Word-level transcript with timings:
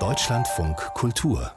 Deutschlandfunk 0.00 0.76
Kultur 0.94 1.52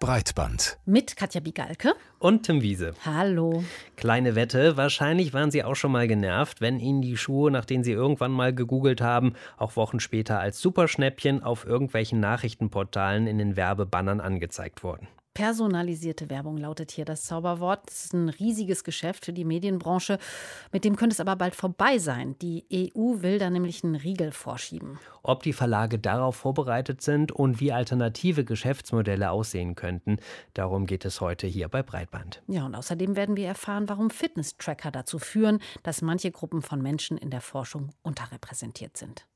Breitband. 0.00 0.78
Mit 0.86 1.16
Katja 1.16 1.42
Bigalke. 1.42 1.92
Und 2.18 2.44
Tim 2.44 2.62
Wiese. 2.62 2.94
Hallo. 3.04 3.62
Kleine 3.96 4.34
Wette, 4.34 4.78
wahrscheinlich 4.78 5.34
waren 5.34 5.50
Sie 5.50 5.62
auch 5.62 5.76
schon 5.76 5.92
mal 5.92 6.08
genervt, 6.08 6.62
wenn 6.62 6.80
Ihnen 6.80 7.02
die 7.02 7.18
Schuhe, 7.18 7.50
nach 7.50 7.66
denen 7.66 7.84
Sie 7.84 7.92
irgendwann 7.92 8.32
mal 8.32 8.54
gegoogelt 8.54 9.02
haben, 9.02 9.34
auch 9.58 9.76
Wochen 9.76 10.00
später 10.00 10.40
als 10.40 10.60
Superschnäppchen 10.60 11.42
auf 11.42 11.66
irgendwelchen 11.66 12.20
Nachrichtenportalen 12.20 13.26
in 13.26 13.36
den 13.36 13.56
Werbebannern 13.56 14.20
angezeigt 14.20 14.82
wurden. 14.82 15.08
Personalisierte 15.34 16.28
Werbung 16.28 16.58
lautet 16.58 16.90
hier 16.90 17.04
das 17.04 17.24
Zauberwort. 17.24 17.80
Das 17.86 18.04
ist 18.04 18.12
ein 18.12 18.28
riesiges 18.28 18.84
Geschäft 18.84 19.24
für 19.24 19.32
die 19.32 19.44
Medienbranche. 19.44 20.18
Mit 20.72 20.84
dem 20.84 20.96
könnte 20.96 21.14
es 21.14 21.20
aber 21.20 21.36
bald 21.36 21.54
vorbei 21.54 21.98
sein. 21.98 22.36
Die 22.40 22.66
EU 22.70 23.22
will 23.22 23.38
da 23.38 23.48
nämlich 23.48 23.82
einen 23.82 23.94
Riegel 23.94 24.32
vorschieben. 24.32 24.98
Ob 25.22 25.42
die 25.42 25.54
Verlage 25.54 25.98
darauf 25.98 26.36
vorbereitet 26.36 27.00
sind 27.00 27.32
und 27.32 27.60
wie 27.60 27.72
alternative 27.72 28.44
Geschäftsmodelle 28.44 29.30
aussehen 29.30 29.74
könnten, 29.74 30.18
darum 30.52 30.84
geht 30.86 31.04
es 31.04 31.20
heute 31.20 31.46
hier 31.46 31.68
bei 31.68 31.82
Breitband. 31.82 32.42
Ja, 32.46 32.66
und 32.66 32.74
außerdem 32.74 33.16
werden 33.16 33.36
wir 33.36 33.46
erfahren, 33.46 33.88
warum 33.88 34.10
Fitness-Tracker 34.10 34.90
dazu 34.90 35.18
führen, 35.18 35.60
dass 35.82 36.02
manche 36.02 36.30
Gruppen 36.30 36.60
von 36.60 36.82
Menschen 36.82 37.16
in 37.16 37.30
der 37.30 37.40
Forschung 37.40 37.90
unterrepräsentiert 38.02 38.96
sind. 38.96 39.26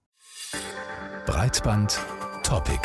Breitband 1.26 1.98
Topic. 2.42 2.80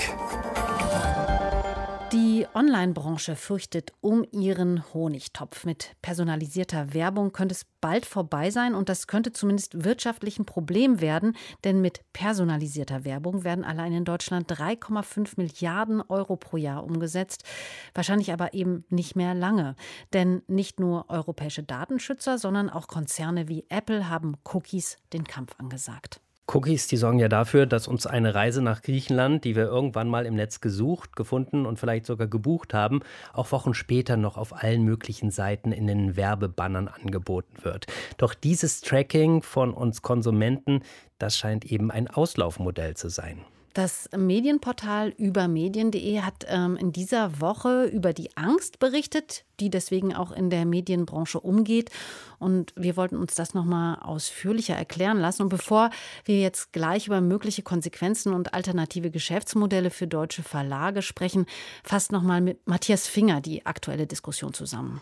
Die 2.13 2.45
Online-Branche 2.53 3.37
fürchtet 3.37 3.93
um 4.01 4.25
ihren 4.33 4.83
Honigtopf. 4.93 5.63
Mit 5.63 5.95
personalisierter 6.01 6.93
Werbung 6.93 7.31
könnte 7.31 7.53
es 7.53 7.65
bald 7.79 8.05
vorbei 8.05 8.51
sein 8.51 8.75
und 8.75 8.89
das 8.89 9.07
könnte 9.07 9.31
zumindest 9.31 9.85
wirtschaftlich 9.85 10.37
ein 10.37 10.43
Problem 10.43 10.99
werden, 10.99 11.37
denn 11.63 11.79
mit 11.79 12.01
personalisierter 12.11 13.05
Werbung 13.05 13.45
werden 13.45 13.63
allein 13.63 13.93
in 13.93 14.03
Deutschland 14.03 14.51
3,5 14.51 15.35
Milliarden 15.37 16.01
Euro 16.01 16.35
pro 16.35 16.57
Jahr 16.57 16.83
umgesetzt. 16.83 17.45
Wahrscheinlich 17.93 18.33
aber 18.33 18.53
eben 18.53 18.83
nicht 18.89 19.15
mehr 19.15 19.33
lange. 19.33 19.77
Denn 20.11 20.41
nicht 20.47 20.81
nur 20.81 21.09
europäische 21.09 21.63
Datenschützer, 21.63 22.37
sondern 22.37 22.69
auch 22.69 22.87
Konzerne 22.87 23.47
wie 23.47 23.63
Apple 23.69 24.09
haben 24.09 24.35
Cookies 24.43 24.97
den 25.13 25.23
Kampf 25.23 25.53
angesagt. 25.59 26.19
Cookies, 26.53 26.87
die 26.87 26.97
sorgen 26.97 27.19
ja 27.19 27.29
dafür, 27.29 27.65
dass 27.65 27.87
uns 27.87 28.05
eine 28.05 28.35
Reise 28.35 28.61
nach 28.61 28.81
Griechenland, 28.81 29.45
die 29.45 29.55
wir 29.55 29.65
irgendwann 29.65 30.09
mal 30.09 30.25
im 30.25 30.35
Netz 30.35 30.59
gesucht, 30.59 31.15
gefunden 31.15 31.65
und 31.65 31.79
vielleicht 31.79 32.05
sogar 32.05 32.27
gebucht 32.27 32.73
haben, 32.73 33.01
auch 33.31 33.51
Wochen 33.53 33.73
später 33.73 34.17
noch 34.17 34.37
auf 34.37 34.53
allen 34.61 34.83
möglichen 34.83 35.31
Seiten 35.31 35.71
in 35.71 35.87
den 35.87 36.17
Werbebannern 36.17 36.89
angeboten 36.89 37.63
wird. 37.63 37.87
Doch 38.17 38.33
dieses 38.33 38.81
Tracking 38.81 39.43
von 39.43 39.73
uns 39.73 40.01
Konsumenten, 40.01 40.81
das 41.19 41.37
scheint 41.37 41.65
eben 41.65 41.89
ein 41.89 42.09
Auslaufmodell 42.09 42.95
zu 42.95 43.09
sein. 43.09 43.45
Das 43.73 44.09
Medienportal 44.15 45.09
übermedien.de 45.17 46.21
hat 46.21 46.45
ähm, 46.47 46.75
in 46.75 46.91
dieser 46.91 47.39
Woche 47.39 47.85
über 47.85 48.11
die 48.11 48.35
Angst 48.35 48.79
berichtet, 48.79 49.45
die 49.61 49.69
deswegen 49.69 50.13
auch 50.13 50.33
in 50.33 50.49
der 50.49 50.65
Medienbranche 50.65 51.39
umgeht. 51.39 51.89
Und 52.37 52.73
wir 52.75 52.97
wollten 52.97 53.15
uns 53.15 53.33
das 53.35 53.53
nochmal 53.53 53.97
ausführlicher 54.01 54.75
erklären 54.75 55.19
lassen. 55.19 55.43
Und 55.43 55.49
bevor 55.49 55.89
wir 56.25 56.41
jetzt 56.41 56.73
gleich 56.73 57.07
über 57.07 57.21
mögliche 57.21 57.61
Konsequenzen 57.61 58.33
und 58.33 58.53
alternative 58.53 59.09
Geschäftsmodelle 59.09 59.89
für 59.89 60.07
deutsche 60.07 60.43
Verlage 60.43 61.01
sprechen, 61.01 61.45
fasst 61.83 62.11
nochmal 62.11 62.41
mit 62.41 62.67
Matthias 62.67 63.07
Finger 63.07 63.39
die 63.39 63.65
aktuelle 63.65 64.05
Diskussion 64.05 64.53
zusammen. 64.53 65.01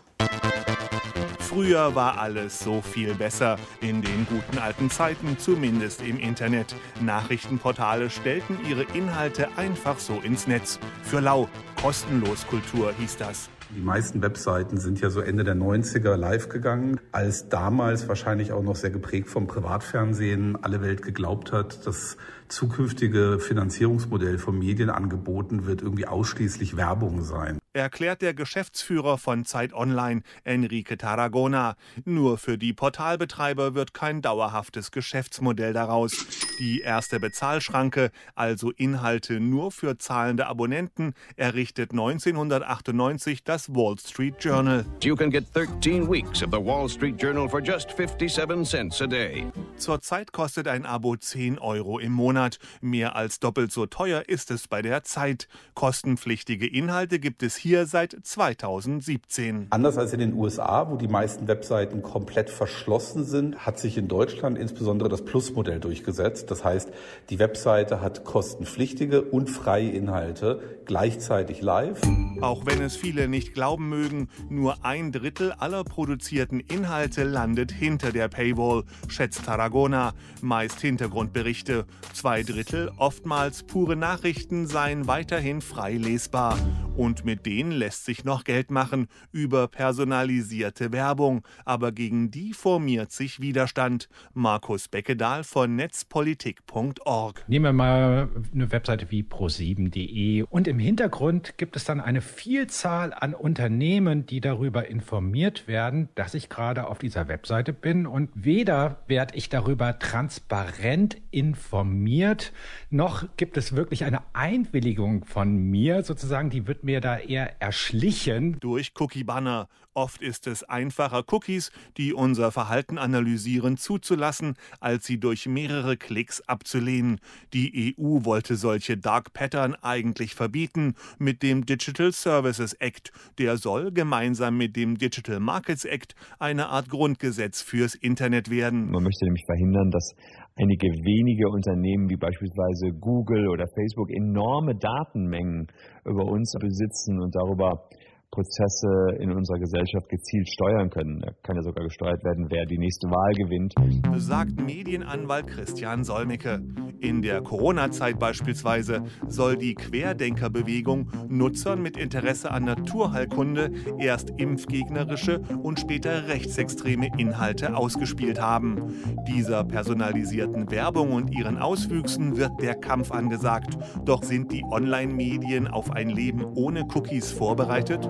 Früher 1.50 1.96
war 1.96 2.20
alles 2.20 2.60
so 2.60 2.80
viel 2.80 3.12
besser, 3.12 3.56
in 3.80 4.02
den 4.02 4.24
guten 4.28 4.58
alten 4.58 4.88
Zeiten, 4.88 5.36
zumindest 5.36 6.00
im 6.00 6.20
Internet. 6.20 6.76
Nachrichtenportale 7.00 8.08
stellten 8.08 8.56
ihre 8.68 8.84
Inhalte 8.94 9.48
einfach 9.56 9.98
so 9.98 10.20
ins 10.20 10.46
Netz. 10.46 10.78
Für 11.02 11.18
lau, 11.18 11.48
kostenlos 11.82 12.46
Kultur 12.46 12.92
hieß 12.96 13.16
das. 13.16 13.50
Die 13.76 13.80
meisten 13.80 14.22
Webseiten 14.22 14.78
sind 14.78 15.00
ja 15.00 15.10
so 15.10 15.20
Ende 15.20 15.42
der 15.42 15.56
90er 15.56 16.14
live 16.14 16.48
gegangen, 16.50 17.00
als 17.10 17.48
damals 17.48 18.06
wahrscheinlich 18.06 18.52
auch 18.52 18.62
noch 18.62 18.76
sehr 18.76 18.90
geprägt 18.90 19.28
vom 19.28 19.48
Privatfernsehen 19.48 20.56
alle 20.62 20.82
Welt 20.82 21.02
geglaubt 21.02 21.50
hat, 21.50 21.84
das 21.84 22.16
zukünftige 22.46 23.40
Finanzierungsmodell 23.40 24.38
von 24.38 24.56
Medienangeboten 24.56 25.66
wird 25.66 25.82
irgendwie 25.82 26.06
ausschließlich 26.06 26.76
Werbung 26.76 27.22
sein 27.22 27.59
erklärt 27.72 28.20
der 28.22 28.34
Geschäftsführer 28.34 29.16
von 29.16 29.44
Zeit 29.44 29.72
Online, 29.72 30.22
Enrique 30.44 30.96
Tarragona. 30.96 31.76
Nur 32.04 32.36
für 32.38 32.58
die 32.58 32.72
Portalbetreiber 32.72 33.74
wird 33.74 33.94
kein 33.94 34.22
dauerhaftes 34.22 34.90
Geschäftsmodell 34.90 35.72
daraus. 35.72 36.26
Die 36.58 36.80
erste 36.80 37.20
Bezahlschranke, 37.20 38.10
also 38.34 38.70
Inhalte 38.70 39.40
nur 39.40 39.70
für 39.70 39.98
zahlende 39.98 40.46
Abonnenten, 40.46 41.14
errichtet 41.36 41.92
1998 41.92 43.44
das 43.44 43.68
Wall 43.68 43.96
Street 43.98 44.34
Journal. 44.40 44.84
You 45.02 45.14
can 45.14 45.30
get 45.30 45.44
13 45.54 46.10
weeks 46.10 46.42
of 46.42 46.50
the 46.50 46.58
Wall 46.58 46.88
Street 46.88 47.22
Journal 47.22 47.48
for 47.48 47.60
just 47.60 47.92
57 47.92 48.64
cents 48.64 49.00
a 49.00 49.06
day. 49.06 49.46
Zurzeit 49.76 50.32
kostet 50.32 50.66
ein 50.66 50.84
Abo 50.84 51.16
10 51.16 51.58
Euro 51.58 51.98
im 51.98 52.12
Monat. 52.12 52.58
Mehr 52.80 53.14
als 53.14 53.38
doppelt 53.38 53.72
so 53.72 53.86
teuer 53.86 54.28
ist 54.28 54.50
es 54.50 54.66
bei 54.66 54.82
der 54.82 55.04
Zeit. 55.04 55.48
Kostenpflichtige 55.74 56.66
Inhalte 56.66 57.20
gibt 57.20 57.42
es 57.42 57.59
hier 57.60 57.86
seit 57.86 58.16
2017. 58.20 59.68
Anders 59.70 59.98
als 59.98 60.12
in 60.12 60.20
den 60.20 60.34
USA, 60.34 60.90
wo 60.90 60.96
die 60.96 61.08
meisten 61.08 61.46
Webseiten 61.46 62.02
komplett 62.02 62.50
verschlossen 62.50 63.24
sind, 63.24 63.66
hat 63.66 63.78
sich 63.78 63.96
in 63.96 64.08
Deutschland 64.08 64.58
insbesondere 64.58 65.08
das 65.08 65.24
Plus-Modell 65.24 65.78
durchgesetzt. 65.78 66.50
Das 66.50 66.64
heißt, 66.64 66.90
die 67.28 67.38
Webseite 67.38 68.00
hat 68.00 68.24
kostenpflichtige 68.24 69.22
und 69.22 69.48
freie 69.50 69.90
Inhalte 69.90 70.80
gleichzeitig 70.86 71.60
live. 71.60 72.00
Auch 72.40 72.66
wenn 72.66 72.82
es 72.82 72.96
viele 72.96 73.28
nicht 73.28 73.54
glauben 73.54 73.88
mögen, 73.88 74.28
nur 74.48 74.84
ein 74.84 75.12
Drittel 75.12 75.52
aller 75.52 75.84
produzierten 75.84 76.58
Inhalte 76.58 77.22
landet 77.22 77.70
hinter 77.70 78.10
der 78.10 78.28
Paywall, 78.28 78.84
schätzt 79.06 79.44
Tarragona. 79.44 80.14
Meist 80.40 80.80
Hintergrundberichte. 80.80 81.84
Zwei 82.14 82.42
Drittel, 82.42 82.90
oftmals 82.96 83.62
pure 83.62 83.94
Nachrichten, 83.94 84.66
seien 84.66 85.06
weiterhin 85.06 85.60
frei 85.60 85.96
lesbar. 85.96 86.58
Und 87.00 87.24
mit 87.24 87.46
denen 87.46 87.72
lässt 87.72 88.04
sich 88.04 88.24
noch 88.24 88.44
Geld 88.44 88.70
machen 88.70 89.08
über 89.32 89.68
personalisierte 89.68 90.92
Werbung. 90.92 91.40
Aber 91.64 91.92
gegen 91.92 92.30
die 92.30 92.52
formiert 92.52 93.10
sich 93.10 93.40
Widerstand. 93.40 94.10
Markus 94.34 94.86
Beckedahl 94.86 95.42
von 95.42 95.76
netzpolitik.org. 95.76 97.44
Nehmen 97.48 97.64
wir 97.64 97.72
mal 97.72 98.28
eine 98.52 98.70
Webseite 98.70 99.10
wie 99.10 99.22
pro7.de 99.22 100.42
und 100.42 100.68
im 100.68 100.78
Hintergrund 100.78 101.56
gibt 101.56 101.74
es 101.76 101.84
dann 101.84 102.02
eine 102.02 102.20
Vielzahl 102.20 103.14
an 103.14 103.32
Unternehmen, 103.32 104.26
die 104.26 104.42
darüber 104.42 104.86
informiert 104.86 105.66
werden, 105.66 106.10
dass 106.16 106.34
ich 106.34 106.50
gerade 106.50 106.86
auf 106.86 106.98
dieser 106.98 107.28
Webseite 107.28 107.72
bin 107.72 108.06
und 108.06 108.28
weder 108.34 109.00
werde 109.06 109.36
ich 109.36 109.48
darüber 109.48 109.98
transparent 109.98 111.16
informiert, 111.30 112.52
noch 112.92 113.24
gibt 113.36 113.56
es 113.56 113.76
wirklich 113.76 114.04
eine 114.04 114.22
Einwilligung 114.32 115.24
von 115.24 115.56
mir 115.56 116.02
sozusagen, 116.02 116.50
die 116.50 116.66
wird 116.66 116.84
mir 116.84 117.00
da 117.00 117.18
eher 117.18 117.60
erschlichen. 117.60 118.58
Durch 118.60 118.92
Cookie-Banner. 118.98 119.68
Oft 119.92 120.22
ist 120.22 120.46
es 120.46 120.62
einfacher, 120.62 121.24
Cookies, 121.32 121.72
die 121.96 122.14
unser 122.14 122.52
Verhalten 122.52 122.96
analysieren, 122.96 123.76
zuzulassen, 123.76 124.54
als 124.78 125.04
sie 125.04 125.18
durch 125.18 125.46
mehrere 125.46 125.96
Klicks 125.96 126.40
abzulehnen. 126.42 127.18
Die 127.52 127.96
EU 127.98 128.24
wollte 128.24 128.54
solche 128.54 128.96
Dark 128.96 129.32
Pattern 129.32 129.74
eigentlich 129.74 130.36
verbieten 130.36 130.94
mit 131.18 131.42
dem 131.42 131.66
Digital 131.66 132.12
Services 132.12 132.72
Act. 132.74 133.10
Der 133.38 133.56
soll 133.56 133.90
gemeinsam 133.90 134.56
mit 134.56 134.76
dem 134.76 134.96
Digital 134.96 135.40
Markets 135.40 135.84
Act 135.84 136.14
eine 136.38 136.68
Art 136.68 136.88
Grundgesetz 136.88 137.60
fürs 137.60 137.96
Internet 137.96 138.48
werden. 138.48 138.92
Man 138.92 139.02
möchte 139.02 139.24
nämlich 139.24 139.44
verhindern, 139.44 139.90
dass 139.90 140.14
einige 140.60 140.88
wenige 140.88 141.48
Unternehmen 141.48 142.08
wie 142.10 142.16
beispielsweise 142.16 142.92
Google 143.00 143.48
oder 143.48 143.66
Facebook 143.68 144.10
enorme 144.10 144.74
Datenmengen 144.76 145.66
über 146.04 146.24
uns 146.24 146.52
besitzen 146.60 147.20
und 147.20 147.34
darüber 147.34 147.88
Prozesse 148.30 149.16
in 149.18 149.32
unserer 149.32 149.58
Gesellschaft 149.58 150.08
gezielt 150.08 150.48
steuern 150.48 150.88
können. 150.90 151.20
Da 151.20 151.32
kann 151.42 151.56
ja 151.56 151.62
sogar 151.62 151.84
gesteuert 151.84 152.22
werden, 152.24 152.46
wer 152.48 152.64
die 152.64 152.78
nächste 152.78 153.08
Wahl 153.08 153.32
gewinnt. 153.34 153.74
Sagt 154.16 154.60
Medienanwalt 154.60 155.48
Christian 155.48 156.04
Solmecke. 156.04 156.62
In 157.00 157.22
der 157.22 157.40
Corona-Zeit 157.40 158.18
beispielsweise 158.18 159.04
soll 159.26 159.56
die 159.56 159.74
Querdenkerbewegung 159.74 161.10
Nutzern 161.28 161.82
mit 161.82 161.96
Interesse 161.96 162.50
an 162.50 162.64
Naturheilkunde 162.66 163.72
erst 163.98 164.30
impfgegnerische 164.36 165.40
und 165.62 165.80
später 165.80 166.28
rechtsextreme 166.28 167.08
Inhalte 167.16 167.74
ausgespielt 167.74 168.40
haben. 168.40 168.94
Dieser 169.26 169.64
personalisierten 169.64 170.70
Werbung 170.70 171.12
und 171.12 171.32
ihren 171.36 171.58
Auswüchsen 171.58 172.36
wird 172.36 172.60
der 172.60 172.74
Kampf 172.74 173.10
angesagt. 173.10 173.78
Doch 174.04 174.22
sind 174.22 174.52
die 174.52 174.64
Online-Medien 174.64 175.68
auf 175.68 175.90
ein 175.90 176.10
Leben 176.10 176.44
ohne 176.54 176.84
Cookies 176.94 177.32
vorbereitet? 177.32 178.08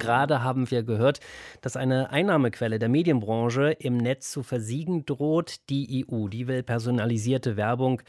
Gerade 0.00 0.42
haben 0.42 0.70
wir 0.70 0.82
gehört, 0.82 1.20
dass 1.60 1.76
eine 1.76 2.10
Einnahmequelle 2.10 2.80
der 2.80 2.88
Medienbranche 2.88 3.70
im 3.78 3.96
Netz 3.96 4.32
zu 4.32 4.42
versiegen 4.42 5.06
droht. 5.06 5.56
Die 5.70 6.04
EU, 6.10 6.26
die 6.26 6.48
will 6.48 6.64
personalisierte 6.64 7.56
Werbung 7.56 8.02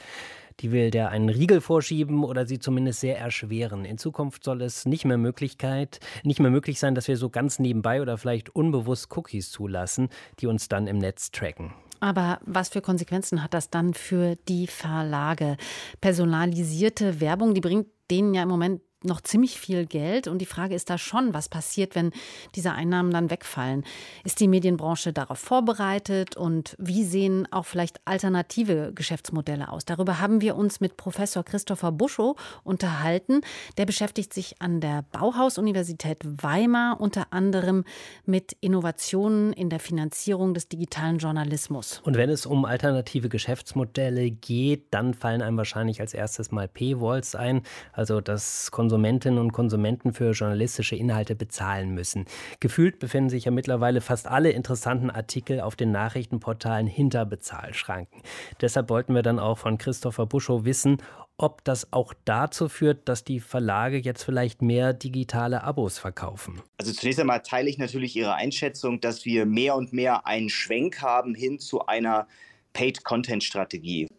Die 0.60 0.72
will 0.72 0.92
der 0.92 1.10
einen 1.10 1.30
Riegel 1.30 1.62
vorschieben 1.62 2.24
oder 2.24 2.46
sie 2.46 2.60
zumindest 2.60 3.00
sehr 3.00 3.18
erschweren. 3.18 3.86
In 3.86 3.98
Zukunft 3.98 4.44
soll 4.44 4.62
es 4.62 4.86
nicht 4.86 5.06
mehr 5.06 5.18
Möglichkeit, 5.18 6.00
nicht 6.24 6.40
mehr 6.40 6.52
möglich 6.52 6.80
sein, 6.80 6.94
dass 6.94 7.08
wir 7.08 7.18
so 7.18 7.30
ganz 7.30 7.58
nebenbei 7.58 8.02
oder 8.02 8.18
vielleicht 8.18 8.56
unbewusst 8.56 9.16
Cookies 9.16 9.50
zulassen, 9.50 10.10
die 10.40 10.48
uns 10.48 10.68
dann 10.68 10.88
im 10.88 10.98
Netz 10.98 11.32
tracken. 11.32 11.74
Aber 12.00 12.40
was 12.46 12.70
für 12.70 12.82
Konsequenzen 12.82 13.44
hat 13.44 13.54
das 13.54 13.70
dann 13.70 13.94
für 13.94 14.36
die 14.48 14.68
Verlage? 14.68 15.58
Personalisierte 16.00 17.22
Werbung, 17.22 17.54
die 17.54 17.62
bringt 17.62 17.88
denen 18.10 18.34
ja 18.34 18.44
im 18.44 18.50
Moment 18.50 18.82
noch 19.04 19.22
ziemlich 19.22 19.60
viel 19.60 19.86
Geld. 19.86 20.28
Und 20.28 20.40
die 20.40 20.46
Frage 20.46 20.76
ist 20.76 20.90
da 20.90 20.98
schon, 20.98 21.34
was 21.34 21.50
passiert, 21.50 21.96
wenn 21.96 22.12
diese 22.56 22.72
Einnahmen 22.72 23.12
dann 23.12 23.30
wegfallen? 23.30 23.84
Ist 24.24 24.40
die 24.40 24.48
Medienbranche 24.48 25.14
darauf 25.14 25.40
vorbereitet? 25.40 26.38
Und 26.38 26.76
wie 26.80 27.04
sehen 27.04 27.48
auch 27.52 27.66
vielleicht 27.66 28.00
alternative 28.06 28.92
Geschäftsmodelle 28.94 29.72
aus? 29.72 29.86
Darüber 29.86 30.20
haben 30.20 30.42
wir 30.42 30.56
uns 30.56 30.80
mit 30.80 30.98
Professor 30.98 31.44
Christopher 31.44 31.92
Buschow 31.92 32.36
unterhalten. 32.64 33.42
Der 33.78 33.86
beschäftigt 33.86 34.34
sich 34.34 34.62
an 34.62 34.82
der 34.82 35.04
Bauhaus-Universität 35.12 36.20
Weimar 36.24 37.00
unter 37.02 37.28
anderem 37.32 37.84
mit 38.26 38.54
Innovationen 38.62 39.54
in 39.54 39.70
der 39.70 39.80
Finanzierung 39.80 40.54
des 40.54 40.68
digitalen 40.68 41.18
Journalismus. 41.18 42.02
Und 42.04 42.18
wenn 42.18 42.30
es 42.30 42.46
um 42.46 42.66
alternative 42.66 43.30
Geschäftsmodelle 43.30 44.30
geht, 44.32 44.94
dann 44.94 45.14
fallen 45.14 45.42
einem 45.42 45.58
wahrscheinlich 45.58 46.02
als 46.02 46.14
erstes 46.14 46.52
mal 46.52 46.68
P-Walls 46.68 47.36
ein, 47.36 47.64
also 47.94 48.22
das 48.22 48.72
Konsum 48.72 48.91
Konsumentinnen 48.92 49.40
und 49.40 49.54
Konsumenten 49.54 50.12
für 50.12 50.32
journalistische 50.32 50.98
Inhalte 50.98 51.34
bezahlen 51.34 51.92
müssen. 51.94 52.26
Gefühlt 52.60 53.00
befinden 53.00 53.30
sich 53.30 53.46
ja 53.46 53.52
mittlerweile 53.52 54.02
fast 54.02 54.28
alle 54.28 54.52
interessanten 54.52 55.10
Artikel 55.10 55.62
auf 55.62 55.78
den 55.78 55.94
Nachrichtenportalen 55.94 56.88
hinter 56.88 57.26
Bezahlschranken. 57.26 58.22
Deshalb 58.60 58.90
wollten 58.90 59.16
wir 59.16 59.22
dann 59.22 59.40
auch 59.40 59.60
von 59.60 59.78
Christopher 59.78 60.26
Buschow 60.26 60.66
wissen, 60.66 60.98
ob 61.38 61.64
das 61.64 61.94
auch 61.94 62.14
dazu 62.26 62.68
führt, 62.68 63.08
dass 63.08 63.24
die 63.24 63.40
Verlage 63.40 63.98
jetzt 63.98 64.24
vielleicht 64.24 64.62
mehr 64.62 64.92
digitale 64.92 65.64
Abos 65.64 65.98
verkaufen. 65.98 66.62
Also 66.78 66.92
zunächst 66.92 67.22
einmal 67.22 67.44
teile 67.44 67.70
ich 67.70 67.78
natürlich 67.78 68.14
Ihre 68.18 68.36
Einschätzung, 68.36 69.00
dass 69.00 69.24
wir 69.24 69.46
mehr 69.46 69.78
und 69.78 69.94
mehr 69.94 70.28
einen 70.28 70.50
Schwenk 70.50 71.02
haben 71.02 71.34
hin 71.34 71.60
zu 71.60 71.86
einer 71.86 72.28
Paid-Content-Strategie. 72.74 74.10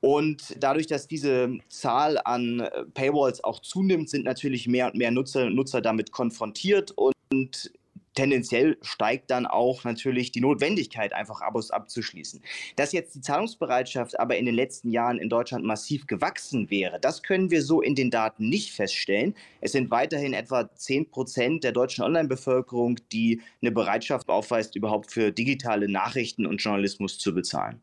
Und 0.00 0.56
dadurch, 0.58 0.86
dass 0.86 1.08
diese 1.08 1.58
Zahl 1.68 2.18
an 2.24 2.60
äh, 2.60 2.84
Paywalls 2.94 3.44
auch 3.44 3.60
zunimmt, 3.60 4.08
sind 4.08 4.24
natürlich 4.24 4.66
mehr 4.66 4.86
und 4.86 4.94
mehr 4.94 5.10
Nutzer, 5.10 5.50
Nutzer 5.50 5.82
damit 5.82 6.10
konfrontiert 6.10 6.92
und 6.92 7.72
tendenziell 8.14 8.76
steigt 8.82 9.30
dann 9.30 9.46
auch 9.46 9.84
natürlich 9.84 10.32
die 10.32 10.40
Notwendigkeit, 10.40 11.12
einfach 11.12 11.40
Abos 11.42 11.70
abzuschließen. 11.70 12.42
Dass 12.76 12.92
jetzt 12.92 13.14
die 13.14 13.20
Zahlungsbereitschaft 13.20 14.18
aber 14.18 14.36
in 14.36 14.46
den 14.46 14.54
letzten 14.54 14.90
Jahren 14.90 15.18
in 15.18 15.28
Deutschland 15.28 15.64
massiv 15.64 16.06
gewachsen 16.06 16.70
wäre, 16.70 16.98
das 17.00 17.22
können 17.22 17.50
wir 17.50 17.62
so 17.62 17.80
in 17.80 17.94
den 17.94 18.10
Daten 18.10 18.48
nicht 18.48 18.72
feststellen. 18.72 19.34
Es 19.60 19.72
sind 19.72 19.90
weiterhin 19.90 20.32
etwa 20.32 20.74
10 20.74 21.10
Prozent 21.10 21.64
der 21.64 21.72
deutschen 21.72 22.02
Online-Bevölkerung, 22.04 22.96
die 23.12 23.40
eine 23.62 23.70
Bereitschaft 23.70 24.28
aufweist, 24.28 24.76
überhaupt 24.76 25.12
für 25.12 25.30
digitale 25.30 25.88
Nachrichten 25.88 26.46
und 26.46 26.58
Journalismus 26.58 27.18
zu 27.18 27.32
bezahlen. 27.34 27.80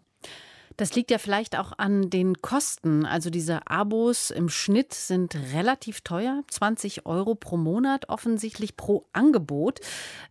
Das 0.78 0.94
liegt 0.94 1.10
ja 1.10 1.18
vielleicht 1.18 1.58
auch 1.58 1.74
an 1.78 2.12
den 2.12 2.40
Kosten. 2.44 3.04
Also 3.04 3.32
diese 3.32 3.68
Abos 3.68 4.30
im 4.30 4.48
Schnitt 4.48 4.94
sind 4.94 5.36
relativ 5.54 6.02
teuer, 6.02 6.44
20 6.52 7.08
Euro 7.08 7.34
pro 7.34 7.58
Monat 7.58 8.10
offensichtlich 8.10 8.78
pro 8.78 9.08
Angebot. 9.12 9.80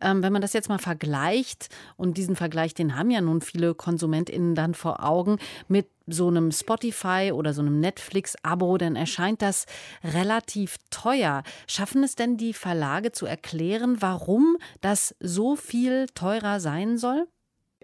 Ähm, 0.00 0.22
wenn 0.22 0.32
man 0.32 0.42
das 0.42 0.52
jetzt 0.52 0.68
mal 0.68 0.78
vergleicht, 0.78 1.68
und 1.96 2.16
diesen 2.16 2.36
Vergleich, 2.36 2.74
den 2.74 2.96
haben 2.96 3.10
ja 3.10 3.20
nun 3.20 3.40
viele 3.40 3.74
KonsumentInnen 3.74 4.54
dann 4.54 4.74
vor 4.74 5.02
Augen, 5.02 5.38
mit 5.66 5.88
so 6.06 6.28
einem 6.28 6.52
Spotify 6.52 7.32
oder 7.34 7.52
so 7.52 7.62
einem 7.62 7.80
Netflix-Abo, 7.80 8.78
dann 8.78 8.94
erscheint 8.94 9.42
das 9.42 9.66
relativ 10.04 10.76
teuer. 10.90 11.42
Schaffen 11.66 12.04
es 12.04 12.14
denn 12.14 12.36
die 12.36 12.52
Verlage 12.52 13.10
zu 13.10 13.26
erklären, 13.26 13.96
warum 14.00 14.56
das 14.80 15.16
so 15.18 15.56
viel 15.56 16.06
teurer 16.14 16.60
sein 16.60 16.98
soll? 16.98 17.26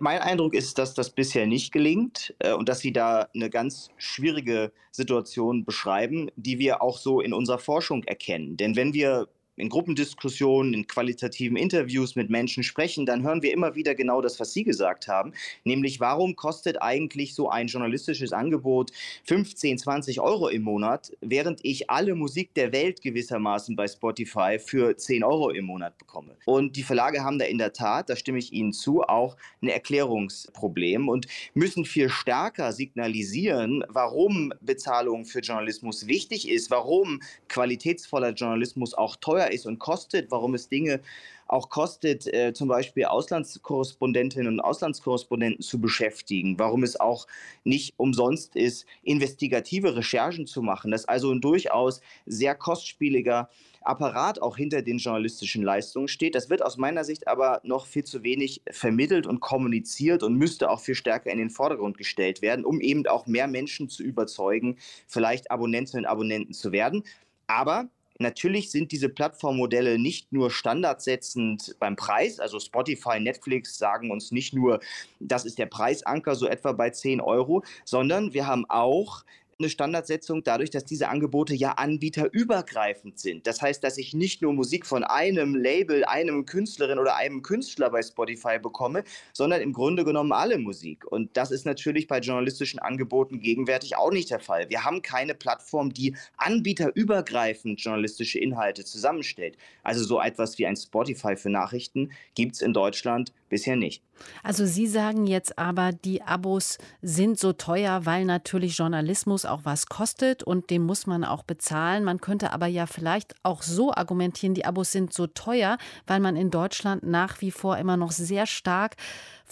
Mein 0.00 0.20
Eindruck 0.20 0.54
ist, 0.54 0.78
dass 0.78 0.94
das 0.94 1.10
bisher 1.10 1.46
nicht 1.46 1.72
gelingt 1.72 2.34
äh, 2.38 2.52
und 2.52 2.68
dass 2.68 2.80
Sie 2.80 2.92
da 2.92 3.28
eine 3.34 3.50
ganz 3.50 3.90
schwierige 3.98 4.72
Situation 4.90 5.64
beschreiben, 5.64 6.30
die 6.36 6.58
wir 6.58 6.82
auch 6.82 6.98
so 6.98 7.20
in 7.20 7.32
unserer 7.32 7.58
Forschung 7.58 8.02
erkennen. 8.04 8.56
Denn 8.56 8.74
wenn 8.74 8.94
wir 8.94 9.28
in 9.56 9.68
Gruppendiskussionen, 9.68 10.72
in 10.72 10.86
qualitativen 10.86 11.56
Interviews 11.56 12.16
mit 12.16 12.30
Menschen 12.30 12.62
sprechen, 12.62 13.06
dann 13.06 13.22
hören 13.22 13.42
wir 13.42 13.52
immer 13.52 13.74
wieder 13.74 13.94
genau 13.94 14.20
das, 14.22 14.40
was 14.40 14.52
Sie 14.52 14.64
gesagt 14.64 15.08
haben, 15.08 15.32
nämlich 15.64 16.00
warum 16.00 16.36
kostet 16.36 16.80
eigentlich 16.80 17.34
so 17.34 17.50
ein 17.50 17.66
journalistisches 17.66 18.32
Angebot 18.32 18.92
15, 19.24 19.78
20 19.78 20.20
Euro 20.20 20.48
im 20.48 20.62
Monat, 20.62 21.12
während 21.20 21.60
ich 21.62 21.90
alle 21.90 22.14
Musik 22.14 22.54
der 22.54 22.72
Welt 22.72 23.02
gewissermaßen 23.02 23.76
bei 23.76 23.86
Spotify 23.88 24.58
für 24.58 24.96
10 24.96 25.22
Euro 25.22 25.50
im 25.50 25.66
Monat 25.66 25.98
bekomme. 25.98 26.36
Und 26.46 26.76
die 26.76 26.82
Verlage 26.82 27.22
haben 27.22 27.38
da 27.38 27.44
in 27.44 27.58
der 27.58 27.72
Tat, 27.72 28.08
da 28.08 28.16
stimme 28.16 28.38
ich 28.38 28.52
Ihnen 28.52 28.72
zu, 28.72 29.02
auch 29.02 29.36
ein 29.60 29.68
Erklärungsproblem 29.68 31.08
und 31.08 31.26
müssen 31.54 31.84
viel 31.84 32.08
stärker 32.08 32.72
signalisieren, 32.72 33.84
warum 33.88 34.52
Bezahlung 34.60 35.24
für 35.24 35.40
Journalismus 35.40 36.06
wichtig 36.06 36.48
ist, 36.48 36.70
warum 36.70 37.20
qualitätsvoller 37.48 38.30
Journalismus 38.30 38.94
auch 38.94 39.16
teuer 39.16 39.41
teuer 39.42 39.50
ist 39.50 39.66
und 39.66 39.78
kostet, 39.78 40.30
warum 40.30 40.54
es 40.54 40.68
Dinge 40.68 41.00
auch 41.48 41.68
kostet, 41.68 42.32
äh, 42.32 42.54
zum 42.54 42.68
Beispiel 42.68 43.04
Auslandskorrespondentinnen 43.04 44.54
und 44.54 44.60
Auslandskorrespondenten 44.60 45.62
zu 45.62 45.80
beschäftigen, 45.80 46.58
warum 46.58 46.82
es 46.82 46.98
auch 46.98 47.26
nicht 47.64 47.92
umsonst 47.98 48.56
ist, 48.56 48.86
investigative 49.02 49.94
Recherchen 49.94 50.46
zu 50.46 50.62
machen, 50.62 50.90
dass 50.90 51.04
also 51.04 51.30
ein 51.30 51.42
durchaus 51.42 52.00
sehr 52.24 52.54
kostspieliger 52.54 53.50
Apparat 53.82 54.40
auch 54.40 54.56
hinter 54.56 54.80
den 54.80 54.96
journalistischen 54.98 55.62
Leistungen 55.62 56.08
steht. 56.08 56.36
Das 56.36 56.48
wird 56.48 56.64
aus 56.64 56.78
meiner 56.78 57.04
Sicht 57.04 57.28
aber 57.28 57.60
noch 57.64 57.84
viel 57.84 58.04
zu 58.04 58.22
wenig 58.22 58.62
vermittelt 58.70 59.26
und 59.26 59.40
kommuniziert 59.40 60.22
und 60.22 60.36
müsste 60.36 60.70
auch 60.70 60.80
viel 60.80 60.94
stärker 60.94 61.30
in 61.30 61.38
den 61.38 61.50
Vordergrund 61.50 61.98
gestellt 61.98 62.40
werden, 62.40 62.64
um 62.64 62.80
eben 62.80 63.06
auch 63.08 63.26
mehr 63.26 63.48
Menschen 63.48 63.90
zu 63.90 64.04
überzeugen, 64.04 64.78
vielleicht 65.06 65.50
Abonnentinnen 65.50 66.06
und 66.06 66.10
Abonnenten 66.10 66.54
zu 66.54 66.72
werden. 66.72 67.02
Aber 67.46 67.90
Natürlich 68.22 68.70
sind 68.70 68.92
diese 68.92 69.08
Plattformmodelle 69.08 69.98
nicht 69.98 70.32
nur 70.32 70.50
standardsetzend 70.50 71.76
beim 71.78 71.96
Preis, 71.96 72.40
also 72.40 72.58
Spotify, 72.58 73.20
Netflix 73.20 73.76
sagen 73.76 74.10
uns 74.10 74.32
nicht 74.32 74.54
nur, 74.54 74.80
das 75.20 75.44
ist 75.44 75.58
der 75.58 75.66
Preisanker 75.66 76.34
so 76.34 76.46
etwa 76.46 76.72
bei 76.72 76.90
10 76.90 77.20
Euro, 77.20 77.62
sondern 77.84 78.32
wir 78.32 78.46
haben 78.46 78.64
auch 78.68 79.24
eine 79.62 79.70
Standardsetzung 79.70 80.42
dadurch, 80.44 80.70
dass 80.70 80.84
diese 80.84 81.08
Angebote 81.08 81.54
ja 81.54 81.72
anbieterübergreifend 81.72 83.18
sind. 83.18 83.46
Das 83.46 83.62
heißt, 83.62 83.82
dass 83.82 83.96
ich 83.98 84.14
nicht 84.14 84.42
nur 84.42 84.52
Musik 84.52 84.86
von 84.86 85.04
einem 85.04 85.54
Label, 85.54 86.04
einem 86.04 86.44
Künstlerin 86.46 86.98
oder 86.98 87.16
einem 87.16 87.42
Künstler 87.42 87.90
bei 87.90 88.02
Spotify 88.02 88.58
bekomme, 88.58 89.04
sondern 89.32 89.60
im 89.60 89.72
Grunde 89.72 90.04
genommen 90.04 90.32
alle 90.32 90.58
Musik. 90.58 91.04
Und 91.10 91.36
das 91.36 91.50
ist 91.50 91.64
natürlich 91.64 92.06
bei 92.06 92.18
journalistischen 92.18 92.80
Angeboten 92.80 93.40
gegenwärtig 93.40 93.96
auch 93.96 94.10
nicht 94.10 94.30
der 94.30 94.40
Fall. 94.40 94.68
Wir 94.68 94.84
haben 94.84 95.02
keine 95.02 95.34
Plattform, 95.34 95.92
die 95.92 96.16
anbieterübergreifend 96.36 97.80
journalistische 97.80 98.38
Inhalte 98.38 98.84
zusammenstellt. 98.84 99.56
Also 99.82 100.04
so 100.04 100.20
etwas 100.20 100.58
wie 100.58 100.66
ein 100.66 100.76
Spotify 100.76 101.36
für 101.36 101.50
Nachrichten 101.50 102.10
gibt 102.34 102.56
es 102.56 102.62
in 102.62 102.72
Deutschland 102.72 103.32
bisher 103.48 103.76
nicht. 103.76 104.02
Also 104.42 104.66
Sie 104.66 104.86
sagen 104.86 105.26
jetzt 105.26 105.58
aber, 105.58 105.92
die 105.92 106.22
Abos 106.22 106.78
sind 107.00 107.38
so 107.38 107.52
teuer, 107.52 108.06
weil 108.06 108.24
natürlich 108.24 108.76
Journalismus 108.76 109.44
auch 109.44 109.60
was 109.64 109.86
kostet 109.86 110.42
und 110.42 110.70
dem 110.70 110.84
muss 110.84 111.06
man 111.06 111.24
auch 111.24 111.42
bezahlen. 111.42 112.04
Man 112.04 112.20
könnte 112.20 112.52
aber 112.52 112.66
ja 112.66 112.86
vielleicht 112.86 113.34
auch 113.42 113.62
so 113.62 113.92
argumentieren, 113.92 114.54
die 114.54 114.64
Abos 114.64 114.92
sind 114.92 115.12
so 115.12 115.26
teuer, 115.26 115.78
weil 116.06 116.20
man 116.20 116.36
in 116.36 116.50
Deutschland 116.50 117.02
nach 117.04 117.40
wie 117.40 117.50
vor 117.50 117.78
immer 117.78 117.96
noch 117.96 118.12
sehr 118.12 118.46
stark 118.46 118.96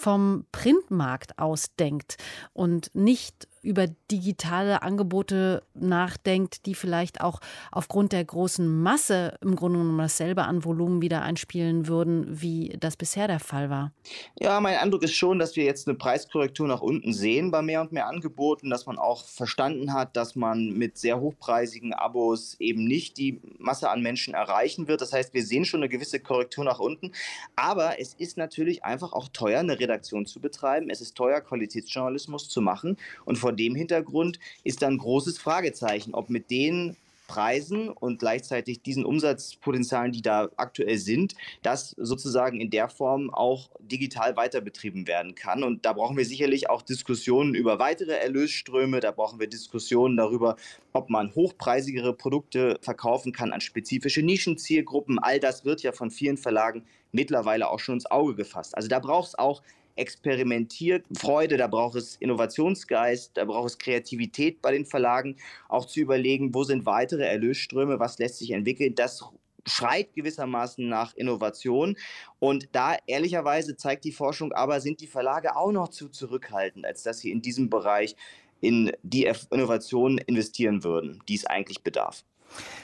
vom 0.00 0.46
Printmarkt 0.50 1.38
ausdenkt 1.38 2.16
und 2.54 2.90
nicht 2.94 3.46
über 3.62 3.86
digitale 4.10 4.82
Angebote 4.82 5.62
nachdenkt, 5.74 6.64
die 6.64 6.74
vielleicht 6.74 7.20
auch 7.20 7.40
aufgrund 7.70 8.12
der 8.12 8.24
großen 8.24 8.66
Masse 8.82 9.36
im 9.42 9.54
Grunde 9.54 9.78
genommen 9.78 9.98
dasselbe 9.98 10.44
an 10.44 10.64
Volumen 10.64 11.02
wieder 11.02 11.20
einspielen 11.20 11.86
würden, 11.86 12.40
wie 12.40 12.74
das 12.80 12.96
bisher 12.96 13.28
der 13.28 13.38
Fall 13.38 13.68
war? 13.68 13.92
Ja, 14.38 14.58
mein 14.60 14.78
Eindruck 14.78 15.02
ist 15.02 15.14
schon, 15.14 15.38
dass 15.38 15.56
wir 15.56 15.64
jetzt 15.64 15.86
eine 15.86 15.98
Preiskorrektur 15.98 16.66
nach 16.66 16.80
unten 16.80 17.12
sehen 17.12 17.50
bei 17.50 17.60
mehr 17.60 17.82
und 17.82 17.92
mehr 17.92 18.06
Angeboten, 18.06 18.70
dass 18.70 18.86
man 18.86 18.98
auch 18.98 19.26
verstanden 19.26 19.92
hat, 19.92 20.16
dass 20.16 20.34
man 20.36 20.70
mit 20.70 20.96
sehr 20.96 21.20
hochpreisigen 21.20 21.92
Abos 21.92 22.56
eben 22.60 22.84
nicht 22.84 23.18
die 23.18 23.42
Masse 23.58 23.90
an 23.90 24.00
Menschen 24.00 24.32
erreichen 24.32 24.88
wird. 24.88 25.02
Das 25.02 25.12
heißt, 25.12 25.34
wir 25.34 25.44
sehen 25.44 25.66
schon 25.66 25.80
eine 25.80 25.90
gewisse 25.90 26.20
Korrektur 26.20 26.64
nach 26.64 26.78
unten. 26.78 27.12
Aber 27.56 28.00
es 28.00 28.14
ist 28.14 28.38
natürlich 28.38 28.84
einfach 28.84 29.12
auch 29.12 29.28
teuer, 29.28 29.60
eine 29.60 29.78
Redaktion 29.78 29.89
zu 30.26 30.40
betreiben. 30.40 30.90
Es 30.90 31.00
ist 31.00 31.16
teuer, 31.16 31.40
Qualitätsjournalismus 31.40 32.48
zu 32.48 32.60
machen. 32.60 32.96
Und 33.24 33.36
vor 33.36 33.52
dem 33.52 33.74
Hintergrund 33.74 34.38
ist 34.64 34.82
dann 34.82 34.94
ein 34.94 34.98
großes 34.98 35.38
Fragezeichen, 35.38 36.14
ob 36.14 36.30
mit 36.30 36.50
den 36.50 36.96
Preisen 37.30 37.90
und 37.90 38.18
gleichzeitig 38.18 38.82
diesen 38.82 39.04
Umsatzpotenzialen, 39.04 40.10
die 40.10 40.20
da 40.20 40.48
aktuell 40.56 40.98
sind, 40.98 41.36
das 41.62 41.90
sozusagen 41.96 42.60
in 42.60 42.70
der 42.70 42.88
Form 42.88 43.30
auch 43.32 43.70
digital 43.78 44.36
weiter 44.36 44.60
betrieben 44.60 45.06
werden 45.06 45.36
kann. 45.36 45.62
Und 45.62 45.86
da 45.86 45.92
brauchen 45.92 46.16
wir 46.16 46.24
sicherlich 46.24 46.68
auch 46.68 46.82
Diskussionen 46.82 47.54
über 47.54 47.78
weitere 47.78 48.14
Erlösströme, 48.14 48.98
da 48.98 49.12
brauchen 49.12 49.38
wir 49.38 49.46
Diskussionen 49.46 50.16
darüber, 50.16 50.56
ob 50.92 51.08
man 51.08 51.32
hochpreisigere 51.32 52.14
Produkte 52.14 52.80
verkaufen 52.82 53.30
kann 53.30 53.52
an 53.52 53.60
spezifische 53.60 54.22
Nischenzielgruppen. 54.22 55.20
All 55.20 55.38
das 55.38 55.64
wird 55.64 55.82
ja 55.82 55.92
von 55.92 56.10
vielen 56.10 56.36
Verlagen 56.36 56.84
mittlerweile 57.12 57.68
auch 57.68 57.78
schon 57.78 57.94
ins 57.94 58.10
Auge 58.10 58.34
gefasst. 58.34 58.76
Also 58.76 58.88
da 58.88 58.98
braucht 58.98 59.28
es 59.28 59.38
auch 59.38 59.62
experimentiert 60.00 61.04
Freude, 61.16 61.56
da 61.56 61.66
braucht 61.66 61.96
es 61.96 62.16
Innovationsgeist, 62.16 63.36
da 63.36 63.44
braucht 63.44 63.70
es 63.70 63.78
Kreativität 63.78 64.62
bei 64.62 64.72
den 64.72 64.86
Verlagen, 64.86 65.36
auch 65.68 65.84
zu 65.84 66.00
überlegen, 66.00 66.54
wo 66.54 66.64
sind 66.64 66.86
weitere 66.86 67.24
Erlösströme, 67.24 68.00
was 68.00 68.18
lässt 68.18 68.38
sich 68.38 68.50
entwickeln. 68.50 68.94
Das 68.94 69.22
schreit 69.66 70.14
gewissermaßen 70.14 70.88
nach 70.88 71.14
Innovation. 71.14 71.96
Und 72.38 72.68
da 72.72 72.96
ehrlicherweise 73.06 73.76
zeigt 73.76 74.04
die 74.04 74.12
Forschung 74.12 74.52
aber, 74.52 74.80
sind 74.80 75.00
die 75.00 75.06
Verlage 75.06 75.56
auch 75.56 75.72
noch 75.72 75.88
zu 75.88 76.08
zurückhaltend, 76.08 76.86
als 76.86 77.02
dass 77.02 77.20
sie 77.20 77.30
in 77.30 77.42
diesem 77.42 77.70
Bereich 77.70 78.16
in 78.60 78.92
die 79.02 79.30
Innovation 79.50 80.18
investieren 80.18 80.84
würden, 80.84 81.22
die 81.28 81.34
es 81.34 81.46
eigentlich 81.46 81.82
bedarf. 81.82 82.24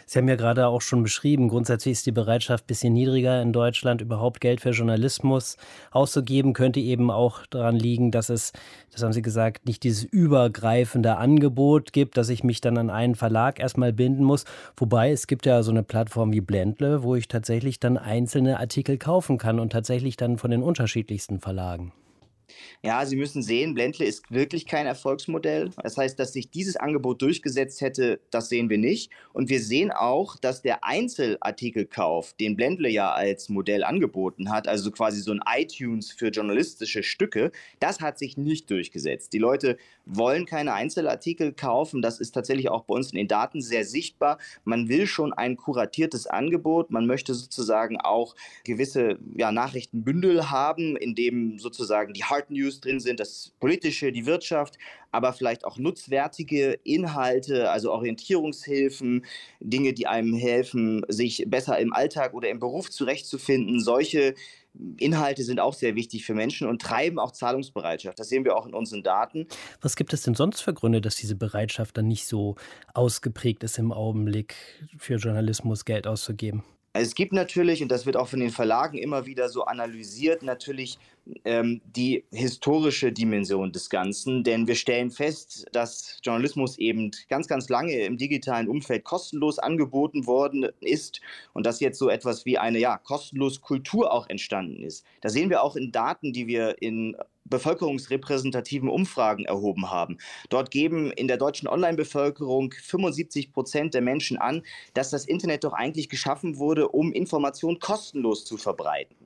Sie 0.08 0.18
haben 0.18 0.28
ja 0.28 0.36
gerade 0.36 0.68
auch 0.68 0.82
schon 0.82 1.02
beschrieben, 1.02 1.48
grundsätzlich 1.48 1.92
ist 1.92 2.06
die 2.06 2.12
Bereitschaft 2.12 2.64
ein 2.64 2.66
bisschen 2.68 2.92
niedriger 2.92 3.42
in 3.42 3.52
Deutschland, 3.52 4.00
überhaupt 4.00 4.40
Geld 4.40 4.60
für 4.60 4.70
Journalismus 4.70 5.56
auszugeben. 5.90 6.52
Könnte 6.52 6.78
eben 6.78 7.10
auch 7.10 7.44
daran 7.46 7.74
liegen, 7.74 8.12
dass 8.12 8.28
es, 8.28 8.52
das 8.92 9.02
haben 9.02 9.12
Sie 9.12 9.22
gesagt, 9.22 9.66
nicht 9.66 9.82
dieses 9.82 10.04
übergreifende 10.04 11.16
Angebot 11.16 11.92
gibt, 11.92 12.16
dass 12.16 12.28
ich 12.28 12.44
mich 12.44 12.60
dann 12.60 12.78
an 12.78 12.88
einen 12.88 13.16
Verlag 13.16 13.58
erstmal 13.58 13.92
binden 13.92 14.22
muss. 14.22 14.44
Wobei 14.76 15.10
es 15.10 15.26
gibt 15.26 15.44
ja 15.44 15.64
so 15.64 15.72
eine 15.72 15.82
Plattform 15.82 16.32
wie 16.32 16.40
Blendle, 16.40 17.02
wo 17.02 17.16
ich 17.16 17.26
tatsächlich 17.26 17.80
dann 17.80 17.98
einzelne 17.98 18.60
Artikel 18.60 18.98
kaufen 18.98 19.38
kann 19.38 19.58
und 19.58 19.72
tatsächlich 19.72 20.16
dann 20.16 20.38
von 20.38 20.52
den 20.52 20.62
unterschiedlichsten 20.62 21.40
Verlagen. 21.40 21.92
Ja, 22.82 23.04
Sie 23.04 23.16
müssen 23.16 23.42
sehen, 23.42 23.74
Blendle 23.74 24.04
ist 24.04 24.30
wirklich 24.30 24.66
kein 24.66 24.86
Erfolgsmodell. 24.86 25.70
Das 25.82 25.96
heißt, 25.96 26.18
dass 26.18 26.32
sich 26.32 26.50
dieses 26.50 26.76
Angebot 26.76 27.20
durchgesetzt 27.20 27.80
hätte, 27.80 28.20
das 28.30 28.48
sehen 28.48 28.70
wir 28.70 28.78
nicht. 28.78 29.10
Und 29.32 29.48
wir 29.48 29.60
sehen 29.60 29.90
auch, 29.90 30.36
dass 30.36 30.62
der 30.62 30.84
Einzelartikelkauf, 30.84 32.34
den 32.34 32.56
Blendle 32.56 32.88
ja 32.88 33.12
als 33.12 33.48
Modell 33.48 33.82
angeboten 33.82 34.50
hat, 34.50 34.68
also 34.68 34.90
quasi 34.90 35.20
so 35.20 35.32
ein 35.32 35.40
iTunes 35.46 36.12
für 36.12 36.28
journalistische 36.28 37.02
Stücke, 37.02 37.50
das 37.80 38.00
hat 38.00 38.18
sich 38.18 38.36
nicht 38.36 38.70
durchgesetzt. 38.70 39.32
Die 39.32 39.38
Leute 39.38 39.76
wollen 40.04 40.46
keine 40.46 40.72
Einzelartikel 40.74 41.52
kaufen. 41.52 42.02
Das 42.02 42.20
ist 42.20 42.32
tatsächlich 42.32 42.68
auch 42.68 42.84
bei 42.84 42.94
uns 42.94 43.10
in 43.10 43.16
den 43.18 43.28
Daten 43.28 43.60
sehr 43.60 43.84
sichtbar. 43.84 44.38
Man 44.64 44.88
will 44.88 45.06
schon 45.06 45.32
ein 45.32 45.56
kuratiertes 45.56 46.26
Angebot. 46.28 46.90
Man 46.92 47.06
möchte 47.06 47.34
sozusagen 47.34 48.00
auch 48.00 48.36
gewisse 48.64 49.18
ja, 49.34 49.50
Nachrichtenbündel 49.50 50.50
haben, 50.50 50.96
in 50.96 51.16
dem 51.16 51.58
sozusagen 51.58 52.12
die 52.12 52.22
Hard 52.22 52.35
News 52.50 52.80
drin 52.80 53.00
sind, 53.00 53.20
das 53.20 53.52
Politische, 53.60 54.12
die 54.12 54.26
Wirtschaft, 54.26 54.78
aber 55.12 55.32
vielleicht 55.32 55.64
auch 55.64 55.78
nutzwertige 55.78 56.78
Inhalte, 56.84 57.70
also 57.70 57.92
Orientierungshilfen, 57.92 59.24
Dinge, 59.60 59.92
die 59.92 60.06
einem 60.06 60.34
helfen, 60.34 61.02
sich 61.08 61.44
besser 61.46 61.78
im 61.78 61.92
Alltag 61.92 62.34
oder 62.34 62.48
im 62.48 62.58
Beruf 62.58 62.90
zurechtzufinden. 62.90 63.80
Solche 63.80 64.34
Inhalte 64.98 65.42
sind 65.42 65.60
auch 65.60 65.74
sehr 65.74 65.94
wichtig 65.94 66.24
für 66.24 66.34
Menschen 66.34 66.68
und 66.68 66.82
treiben 66.82 67.18
auch 67.18 67.32
Zahlungsbereitschaft. 67.32 68.18
Das 68.18 68.28
sehen 68.28 68.44
wir 68.44 68.56
auch 68.56 68.66
in 68.66 68.74
unseren 68.74 69.02
Daten. 69.02 69.46
Was 69.80 69.96
gibt 69.96 70.12
es 70.12 70.22
denn 70.22 70.34
sonst 70.34 70.60
für 70.60 70.74
Gründe, 70.74 71.00
dass 71.00 71.16
diese 71.16 71.34
Bereitschaft 71.34 71.96
dann 71.96 72.08
nicht 72.08 72.26
so 72.26 72.56
ausgeprägt 72.94 73.64
ist 73.64 73.78
im 73.78 73.92
Augenblick, 73.92 74.54
für 74.98 75.16
Journalismus 75.16 75.84
Geld 75.84 76.06
auszugeben? 76.06 76.62
Es 76.92 77.14
gibt 77.14 77.32
natürlich, 77.32 77.82
und 77.82 77.90
das 77.90 78.06
wird 78.06 78.16
auch 78.16 78.28
von 78.28 78.40
den 78.40 78.50
Verlagen 78.50 78.96
immer 78.96 79.26
wieder 79.26 79.48
so 79.48 79.64
analysiert, 79.64 80.42
natürlich 80.42 80.98
ähm, 81.44 81.80
die 81.84 82.24
historische 82.30 83.12
Dimension 83.12 83.72
des 83.72 83.90
Ganzen. 83.90 84.44
Denn 84.44 84.66
wir 84.66 84.74
stellen 84.74 85.10
fest, 85.10 85.66
dass 85.72 86.18
Journalismus 86.22 86.78
eben 86.78 87.10
ganz, 87.28 87.48
ganz 87.48 87.68
lange 87.68 88.00
im 88.04 88.16
digitalen 88.16 88.68
Umfeld 88.68 89.04
kostenlos 89.04 89.58
angeboten 89.58 90.26
worden 90.26 90.68
ist 90.80 91.20
und 91.52 91.66
dass 91.66 91.80
jetzt 91.80 91.98
so 91.98 92.08
etwas 92.08 92.44
wie 92.46 92.58
eine 92.58 92.78
ja, 92.78 92.98
kostenlos 92.98 93.60
Kultur 93.60 94.12
auch 94.12 94.28
entstanden 94.28 94.82
ist. 94.82 95.04
Da 95.20 95.28
sehen 95.28 95.50
wir 95.50 95.62
auch 95.62 95.76
in 95.76 95.92
Daten, 95.92 96.32
die 96.32 96.46
wir 96.46 96.80
in 96.80 97.16
bevölkerungsrepräsentativen 97.48 98.88
Umfragen 98.88 99.44
erhoben 99.44 99.90
haben. 99.90 100.18
Dort 100.48 100.70
geben 100.70 101.12
in 101.12 101.28
der 101.28 101.36
deutschen 101.36 101.68
Online-Bevölkerung 101.68 102.72
75 102.72 103.52
Prozent 103.52 103.94
der 103.94 104.02
Menschen 104.02 104.36
an, 104.36 104.62
dass 104.94 105.10
das 105.10 105.24
Internet 105.24 105.64
doch 105.64 105.72
eigentlich 105.72 106.08
geschaffen 106.08 106.58
wurde, 106.58 106.88
um 106.88 107.12
Informationen 107.12 107.78
kostenlos 107.78 108.44
zu 108.44 108.56
verbreiten. 108.56 109.25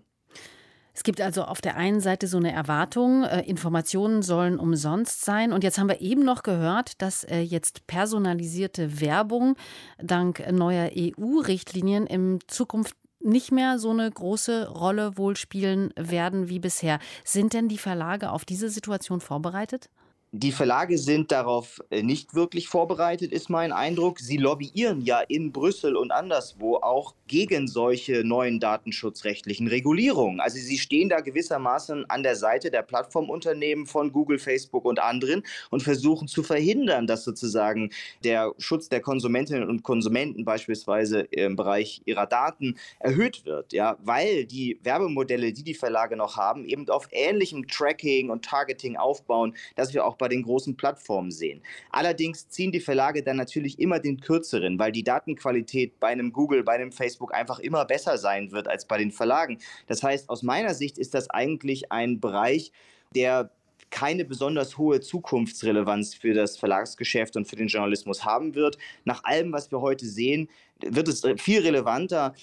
Es 0.92 1.02
gibt 1.02 1.20
also 1.20 1.44
auf 1.44 1.61
der 1.61 1.76
einen 1.76 2.00
Seite 2.00 2.26
so 2.26 2.37
eine 2.37 2.52
Erwartung, 2.52 3.25
äh, 3.25 3.42
Informationen 3.42 4.23
sollen 4.23 4.59
umsonst 4.59 5.25
sein. 5.25 5.52
Und 5.52 5.64
jetzt 5.64 5.78
haben 5.78 5.88
wir 5.88 6.00
eben 6.00 6.25
noch 6.25 6.42
gehört, 6.42 7.00
dass 7.00 7.25
äh, 7.25 7.40
jetzt 7.40 7.87
personalisierte 7.87 9.00
Werbung 9.00 9.56
dank 9.99 10.44
neuer 10.52 10.90
EU-Richtlinien 10.94 12.06
in 12.06 12.38
Zukunft 12.47 12.97
nicht 13.20 13.52
mehr 13.52 13.78
so 13.78 13.90
eine 13.90 14.11
große 14.11 14.68
Rolle 14.68 15.16
wohl 15.18 15.37
spielen 15.37 15.92
werden 15.97 16.49
wie 16.49 16.59
bisher. 16.59 16.99
Sind 17.25 17.52
denn 17.52 17.68
die 17.68 17.78
Verlage 17.78 18.30
auf 18.30 18.44
diese 18.44 18.70
Situation 18.70 19.20
vorbereitet? 19.20 19.90
Die 20.32 20.52
Verlage 20.52 20.96
sind 20.96 21.32
darauf 21.32 21.82
äh, 21.90 22.04
nicht 22.04 22.37
wirklich 22.37 22.68
vorbereitet, 22.68 23.32
ist 23.32 23.50
mein 23.50 23.72
Eindruck. 23.72 24.20
Sie 24.20 24.37
lobbyieren 24.37 25.00
ja 25.02 25.18
in 25.26 25.50
Brüssel 25.50 25.96
und 25.96 26.12
anderswo 26.12 26.76
auch 26.76 27.16
gegen 27.26 27.66
solche 27.66 28.22
neuen 28.22 28.60
datenschutzrechtlichen 28.60 29.66
Regulierungen. 29.66 30.38
Also 30.38 30.58
sie 30.58 30.78
stehen 30.78 31.08
da 31.08 31.18
gewissermaßen 31.18 32.08
an 32.08 32.22
der 32.22 32.37
Seite 32.37 32.70
der 32.70 32.82
Plattformunternehmen 32.82 33.87
von 33.87 34.12
Google, 34.12 34.38
Facebook 34.38 34.84
und 34.84 35.00
anderen 35.00 35.42
und 35.70 35.82
versuchen 35.82 36.28
zu 36.28 36.44
verhindern, 36.44 37.08
dass 37.08 37.25
sozusagen 37.25 37.90
der 38.22 38.52
Schutz 38.58 38.88
der 38.88 39.00
Konsumentinnen 39.00 39.68
und 39.68 39.82
Konsumenten 39.82 40.44
beispielsweise 40.44 41.22
im 41.32 41.56
Bereich 41.56 42.02
ihrer 42.04 42.26
Daten 42.26 42.76
erhöht 43.00 43.44
wird, 43.46 43.72
ja, 43.72 43.96
weil 44.04 44.44
die 44.44 44.78
Werbemodelle, 44.84 45.52
die 45.52 45.64
die 45.64 45.75
Verlage 45.75 46.16
noch 46.16 46.37
haben, 46.37 46.64
eben 46.64 46.88
auf 46.88 47.08
ähnlichem 47.10 47.66
Tracking 47.66 48.30
und 48.30 48.44
Targeting 48.44 48.96
aufbauen, 48.96 49.56
dass 49.75 49.92
wir 49.92 50.04
auch 50.04 50.19
bei 50.20 50.28
den 50.28 50.44
großen 50.44 50.76
Plattformen 50.76 51.32
sehen. 51.32 51.62
Allerdings 51.90 52.48
ziehen 52.48 52.70
die 52.70 52.78
Verlage 52.78 53.24
dann 53.24 53.36
natürlich 53.36 53.80
immer 53.80 53.98
den 53.98 54.20
kürzeren, 54.20 54.78
weil 54.78 54.92
die 54.92 55.02
Datenqualität 55.02 55.98
bei 55.98 56.08
einem 56.08 56.32
Google, 56.32 56.62
bei 56.62 56.74
einem 56.74 56.92
Facebook 56.92 57.34
einfach 57.34 57.58
immer 57.58 57.84
besser 57.84 58.18
sein 58.18 58.52
wird 58.52 58.68
als 58.68 58.86
bei 58.86 58.98
den 58.98 59.10
Verlagen. 59.10 59.58
Das 59.88 60.04
heißt, 60.04 60.30
aus 60.30 60.44
meiner 60.44 60.74
Sicht 60.74 60.98
ist 60.98 61.14
das 61.14 61.28
eigentlich 61.30 61.90
ein 61.90 62.20
Bereich, 62.20 62.70
der 63.16 63.50
keine 63.90 64.24
besonders 64.24 64.78
hohe 64.78 65.00
Zukunftsrelevanz 65.00 66.14
für 66.14 66.32
das 66.32 66.56
Verlagsgeschäft 66.56 67.36
und 67.36 67.46
für 67.46 67.56
den 67.56 67.66
Journalismus 67.66 68.24
haben 68.24 68.54
wird. 68.54 68.78
Nach 69.04 69.24
allem, 69.24 69.52
was 69.52 69.72
wir 69.72 69.80
heute 69.80 70.06
sehen, 70.06 70.48
wird 70.80 71.08
es 71.08 71.22
viel 71.38 71.60
relevanter, 71.60 72.34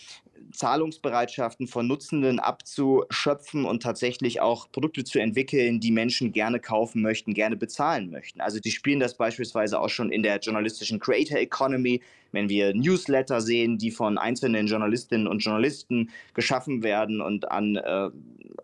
Zahlungsbereitschaften 0.52 1.68
von 1.68 1.88
Nutzenden 1.88 2.40
abzuschöpfen 2.40 3.66
und 3.66 3.84
tatsächlich 3.84 4.42
auch 4.42 4.72
Produkte 4.72 5.04
zu 5.04 5.20
entwickeln, 5.20 5.80
die 5.80 5.92
Menschen 5.92 6.32
gerne 6.32 6.60
kaufen 6.60 7.02
möchten, 7.02 7.34
gerne 7.34 7.58
bezahlen 7.58 8.10
möchten. 8.12 8.42
Also 8.42 8.60
die 8.60 8.72
spielen 8.72 9.00
das 9.00 9.16
beispielsweise 9.16 9.80
auch 9.80 9.90
schon 9.90 10.12
in 10.12 10.24
der 10.24 10.40
journalistischen 10.40 11.00
Creator 11.00 11.38
Economy, 11.38 12.02
wenn 12.32 12.50
wir 12.50 12.74
Newsletter 12.74 13.42
sehen, 13.42 13.78
die 13.78 13.92
von 13.92 14.18
einzelnen 14.18 14.68
Journalistinnen 14.68 15.28
und 15.28 15.40
Journalisten 15.40 16.10
geschaffen 16.34 16.84
werden 16.84 17.22
und 17.22 17.52
an 17.52 17.76
äh, 17.78 18.10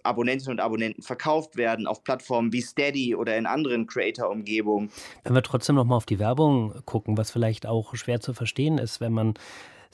Abonnentinnen 0.04 0.58
und 0.58 0.60
Abonnenten 0.60 1.02
verkauft 1.02 1.56
werden 1.56 1.88
auf 1.88 2.04
Plattformen 2.04 2.52
wie 2.52 2.62
Steady 2.62 3.16
oder 3.16 3.38
in 3.38 3.46
anderen 3.46 3.88
Creator-Umgebungen. 3.88 4.90
Wenn 5.24 5.36
wir 5.36 5.44
trotzdem 5.44 5.76
noch 5.76 5.86
mal 5.86 5.96
auf 5.96 6.06
die 6.06 6.20
Werbung 6.20 6.82
gucken, 6.86 7.18
was 7.18 7.32
vielleicht 7.32 7.66
auch 7.66 7.96
schwer 7.96 8.20
zu 8.20 8.34
verstehen 8.34 8.78
ist, 8.78 9.00
wenn 9.00 9.14
man 9.14 9.34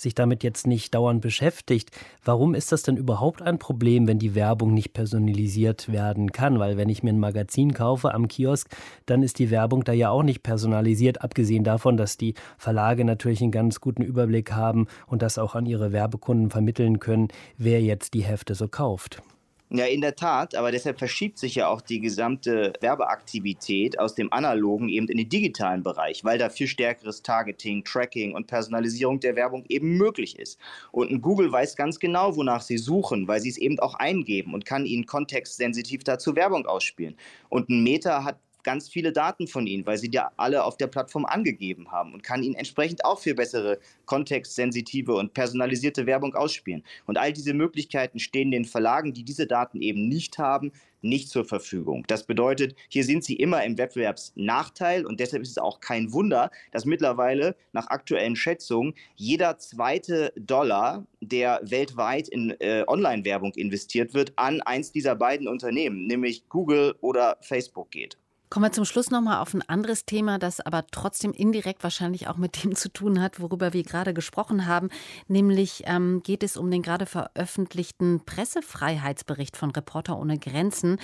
sich 0.02 0.16
damit 0.16 0.44
jetzt 0.44 0.68
nicht 0.68 0.94
dauernd 0.96 1.22
beschäftigt. 1.22 1.92
Warum 2.24 2.56
ist 2.56 2.72
das 2.72 2.84
denn 2.84 2.98
überhaupt 2.98 3.42
ein 3.42 3.60
Problem, 3.60 4.08
wenn 4.08 4.20
die 4.20 4.36
Werbung 4.36 4.74
nicht 4.74 4.94
personalisiert 4.94 5.92
werden 5.92 6.32
kann? 6.32 6.60
Weil 6.60 6.78
wenn 6.78 6.90
ich 6.90 7.04
mir 7.04 7.12
ein 7.12 7.20
Magazin 7.20 7.74
kaufe 7.74 8.14
am 8.14 8.28
Kiosk, 8.28 8.70
dann 9.06 9.24
ist 9.24 9.40
die 9.40 9.52
Werbung 9.52 9.84
da 9.84 9.94
ja 9.94 10.10
auch 10.10 10.24
nicht 10.24 10.44
personalisiert, 10.44 11.22
abgesehen 11.22 11.64
davon, 11.64 11.98
dass 11.98 12.18
die 12.18 12.36
Verlage 12.58 13.06
natürlich 13.06 13.42
einen 13.42 13.52
ganz 13.52 13.82
guten 13.82 14.02
Überblick 14.02 14.52
haben 14.52 14.88
und 15.08 15.22
das 15.22 15.38
auch 15.38 15.56
an 15.56 15.66
ihre 15.66 15.92
Werbekunden 15.92 16.50
vermitteln 16.50 17.00
können, 17.00 17.30
wer 17.58 17.82
jetzt 17.82 18.14
die 18.14 18.24
Hefte 18.24 18.56
so 18.56 18.68
kauft. 18.68 19.22
Ja, 19.72 19.86
in 19.86 20.02
der 20.02 20.16
Tat, 20.16 20.56
aber 20.56 20.72
deshalb 20.72 20.98
verschiebt 20.98 21.38
sich 21.38 21.54
ja 21.54 21.68
auch 21.68 21.82
die 21.82 22.00
gesamte 22.00 22.74
Werbeaktivität 22.82 24.00
aus 24.00 24.16
dem 24.16 24.34
analogen 24.34 24.90
eben 24.90 25.08
in 25.08 25.18
den 25.18 25.30
digitalen 25.30 25.84
Bereich, 25.84 26.24
weil 26.24 26.40
da 26.40 26.50
viel 26.50 26.66
stärkeres 26.66 27.22
Targeting, 27.22 27.84
Tracking 27.84 28.34
und 28.34 28.48
Personalisierung 28.48 29.20
der 29.20 29.36
Werbung 29.36 29.66
eben 29.70 29.96
möglich 29.96 30.40
ist. 30.40 30.60
Und 30.92 31.22
Google 31.22 31.52
weiß 31.52 31.76
ganz 31.76 32.00
genau, 32.00 32.36
wonach 32.36 32.62
sie 32.62 32.80
suchen, 32.80 33.28
weil 33.28 33.42
sie 33.42 33.50
es 33.50 33.60
eben 33.60 33.80
auch 33.80 33.94
eingeben 33.94 34.56
und 34.56 34.66
kann 34.66 34.88
ihnen 34.88 35.06
kontextsensitiv 35.06 36.04
dazu 36.04 36.36
Werbung 36.36 36.66
ausspielen. 36.66 37.16
Und 37.50 37.70
ein 37.70 37.84
Meta 37.84 38.24
hat 38.24 38.40
ganz 38.64 38.90
viele 38.90 39.12
Daten 39.12 39.48
von 39.48 39.68
Ihnen, 39.68 39.86
weil 39.86 39.98
Sie 39.98 40.10
die 40.10 40.20
alle 40.38 40.64
auf 40.64 40.78
der 40.78 40.88
Plattform 40.88 41.26
angegeben 41.26 41.92
haben 41.92 42.14
und 42.14 42.24
kann 42.24 42.44
Ihnen 42.44 42.56
entsprechend 42.56 43.06
auch 43.06 43.20
für 43.20 43.34
bessere 43.34 43.80
kontextsensitive 44.06 45.14
und 45.14 45.34
personalisierte 45.34 46.06
Werbung 46.06 46.36
ausspielen. 46.36 46.84
Und 47.06 47.18
all 47.18 47.34
diese 47.34 47.54
Möglichkeiten 47.54 48.20
stehen 48.20 48.52
den 48.52 48.66
Verlagen, 48.66 49.14
die 49.14 49.24
diese 49.24 49.48
Daten 49.48 49.82
eben 49.82 50.08
nicht 50.08 50.38
haben, 50.38 50.72
nicht 51.02 51.30
zur 51.30 51.46
Verfügung. 51.46 52.04
Das 52.08 52.26
bedeutet, 52.26 52.76
hier 52.90 53.04
sind 53.04 53.24
sie 53.24 53.36
immer 53.36 53.64
im 53.64 53.78
Wettbewerbsnachteil 53.78 55.06
und 55.06 55.20
deshalb 55.20 55.44
ist 55.44 55.52
es 55.52 55.58
auch 55.58 55.80
kein 55.80 56.12
Wunder, 56.12 56.52
dass 56.72 56.86
mittlerweile 56.86 57.56
nach 57.72 57.88
aktuellen 57.88 58.36
Schätzungen 58.36 58.94
jeder 59.16 59.58
zweite 59.58 60.34
Dollar, 60.36 61.06
der 61.22 61.62
weltweit 61.64 62.28
in 62.28 62.52
äh, 62.60 62.84
Online-Werbung 62.88 63.54
investiert 63.56 64.14
wird, 64.14 64.34
an 64.36 64.62
eins 64.62 64.92
dieser 64.92 65.16
beiden 65.16 65.48
Unternehmen, 65.48 66.08
nämlich 66.08 66.48
Google 66.50 66.96
oder 67.02 67.38
Facebook 67.42 67.92
geht. 67.92 68.19
Kommen 68.50 68.66
wir 68.66 68.72
zum 68.72 68.86
Schluss 68.86 69.12
nochmal 69.12 69.42
auf 69.42 69.54
ein 69.54 69.62
anderes 69.70 70.06
Thema, 70.06 70.40
das 70.40 70.60
aber 70.60 70.88
trotzdem 70.90 71.34
indirekt 71.34 71.84
wahrscheinlich 71.84 72.28
auch 72.28 72.38
mit 72.38 72.64
dem 72.64 72.76
zu 72.76 72.92
tun 72.92 73.22
hat, 73.22 73.40
worüber 73.40 73.74
wir 73.74 73.84
gerade 73.84 74.12
gesprochen 74.12 74.66
haben. 74.66 74.90
Nämlich 75.28 75.84
ähm, 75.86 76.24
geht 76.24 76.42
es 76.42 76.58
um 76.58 76.72
den 76.72 76.82
gerade 76.82 77.06
veröffentlichten 77.06 78.26
Pressefreiheitsbericht 78.26 79.56
von 79.56 79.70
Reporter 79.70 80.18
ohne 80.18 80.40
Grenzen. 80.40 80.98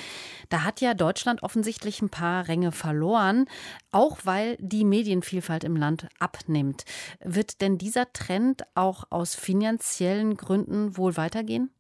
Da 0.50 0.64
hat 0.64 0.82
ja 0.82 0.96
Deutschland 0.96 1.44
offensichtlich 1.44 2.02
ein 2.02 2.10
paar 2.10 2.48
Ränge 2.48 2.72
verloren, 2.72 3.46
auch 3.92 4.18
weil 4.24 4.58
die 4.60 4.84
Medienvielfalt 4.84 5.64
im 5.64 5.76
Land 5.76 6.08
abnimmt. 6.18 6.84
Wird 7.24 7.62
denn 7.62 7.78
dieser 7.78 8.12
Trend 8.12 8.64
auch 8.74 9.04
aus 9.12 9.36
finanziellen 9.36 10.36
Gründen 10.36 10.98
wohl 10.98 11.16
weitergehen? 11.16 11.75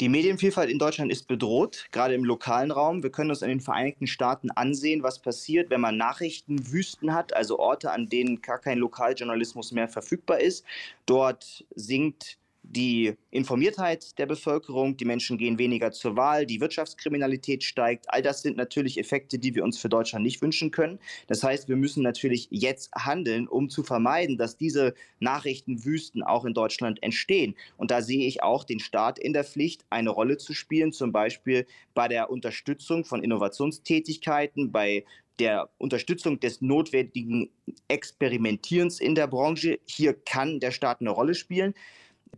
Die 0.00 0.08
Medienvielfalt 0.08 0.70
in 0.70 0.78
Deutschland 0.78 1.12
ist 1.12 1.28
bedroht, 1.28 1.86
gerade 1.92 2.14
im 2.14 2.24
lokalen 2.24 2.70
Raum. 2.70 3.02
Wir 3.02 3.10
können 3.10 3.30
uns 3.30 3.42
in 3.42 3.50
den 3.50 3.60
Vereinigten 3.60 4.06
Staaten 4.06 4.50
ansehen, 4.50 5.02
was 5.02 5.20
passiert, 5.20 5.70
wenn 5.70 5.80
man 5.80 5.96
Nachrichtenwüsten 5.96 7.14
hat, 7.14 7.34
also 7.34 7.58
Orte, 7.58 7.92
an 7.92 8.08
denen 8.08 8.42
gar 8.42 8.58
kein 8.58 8.78
Lokaljournalismus 8.78 9.70
mehr 9.70 9.88
verfügbar 9.88 10.40
ist. 10.40 10.64
Dort 11.06 11.64
sinkt 11.74 12.38
die 12.72 13.14
Informiertheit 13.30 14.18
der 14.18 14.24
Bevölkerung, 14.24 14.96
die 14.96 15.04
Menschen 15.04 15.36
gehen 15.36 15.58
weniger 15.58 15.92
zur 15.92 16.16
Wahl, 16.16 16.46
die 16.46 16.60
Wirtschaftskriminalität 16.60 17.62
steigt. 17.62 18.06
All 18.08 18.22
das 18.22 18.40
sind 18.40 18.56
natürlich 18.56 18.98
Effekte, 18.98 19.38
die 19.38 19.54
wir 19.54 19.62
uns 19.62 19.78
für 19.78 19.90
Deutschland 19.90 20.24
nicht 20.24 20.40
wünschen 20.40 20.70
können. 20.70 20.98
Das 21.26 21.42
heißt, 21.42 21.68
wir 21.68 21.76
müssen 21.76 22.02
natürlich 22.02 22.48
jetzt 22.50 22.90
handeln, 22.94 23.46
um 23.46 23.68
zu 23.68 23.82
vermeiden, 23.82 24.38
dass 24.38 24.56
diese 24.56 24.94
Nachrichtenwüsten 25.20 26.22
auch 26.22 26.46
in 26.46 26.54
Deutschland 26.54 27.02
entstehen. 27.02 27.54
Und 27.76 27.90
da 27.90 28.00
sehe 28.00 28.26
ich 28.26 28.42
auch 28.42 28.64
den 28.64 28.80
Staat 28.80 29.18
in 29.18 29.34
der 29.34 29.44
Pflicht, 29.44 29.84
eine 29.90 30.10
Rolle 30.10 30.38
zu 30.38 30.54
spielen, 30.54 30.92
zum 30.92 31.12
Beispiel 31.12 31.66
bei 31.92 32.08
der 32.08 32.30
Unterstützung 32.30 33.04
von 33.04 33.22
Innovationstätigkeiten, 33.22 34.72
bei 34.72 35.04
der 35.38 35.68
Unterstützung 35.78 36.40
des 36.40 36.62
notwendigen 36.62 37.50
Experimentierens 37.88 39.00
in 39.00 39.14
der 39.14 39.26
Branche. 39.26 39.78
Hier 39.86 40.14
kann 40.14 40.60
der 40.60 40.70
Staat 40.70 41.00
eine 41.00 41.10
Rolle 41.10 41.34
spielen. 41.34 41.74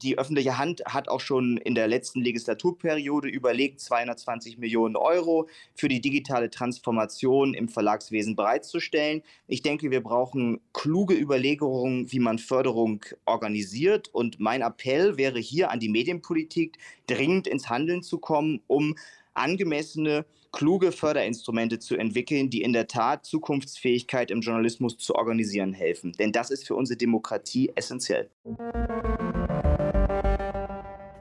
Die 0.03 0.19
öffentliche 0.19 0.59
Hand 0.59 0.83
hat 0.87 1.09
auch 1.09 1.21
schon 1.21 1.57
in 1.57 1.77
der 1.77 1.87
letzten 1.87 2.21
Legislaturperiode 2.21 3.29
überlegt, 3.29 3.79
220 3.79 4.59
Millionen 4.59 4.97
Euro 4.97 5.49
für 5.75 5.87
die 5.87 6.01
digitale 6.01 6.51
Transformation 6.51 7.55
im 7.55 7.69
Verlagswesen 7.69 8.35
bereitzustellen. 8.35 9.23
Ich 9.47 9.63
denke, 9.63 9.93
wir 9.93 10.03
brauchen 10.03 10.61
kluge 10.73 11.15
Überlegungen, 11.15 12.11
wie 12.11 12.19
man 12.19 12.39
Förderung 12.39 13.05
organisiert. 13.25 14.09
Und 14.13 14.41
mein 14.41 14.63
Appell 14.63 15.17
wäre 15.17 15.39
hier 15.39 15.71
an 15.71 15.79
die 15.79 15.89
Medienpolitik, 15.89 16.79
dringend 17.07 17.47
ins 17.47 17.69
Handeln 17.69 18.03
zu 18.03 18.19
kommen, 18.19 18.63
um 18.67 18.97
angemessene, 19.35 20.27
kluge 20.51 20.93
Förderinstrumente 20.93 21.79
zu 21.79 21.97
entwickeln, 21.97 22.51
die 22.51 22.63
in 22.63 22.73
der 22.73 22.89
Tat 22.89 23.25
Zukunftsfähigkeit 23.25 24.31
im 24.31 24.41
Journalismus 24.41 24.99
zu 24.99 25.15
organisieren 25.15 25.73
helfen. 25.73 26.13
Denn 26.19 26.33
das 26.33 26.51
ist 26.51 26.67
für 26.67 26.75
unsere 26.75 26.97
Demokratie 26.97 27.73
essentiell. 27.75 28.31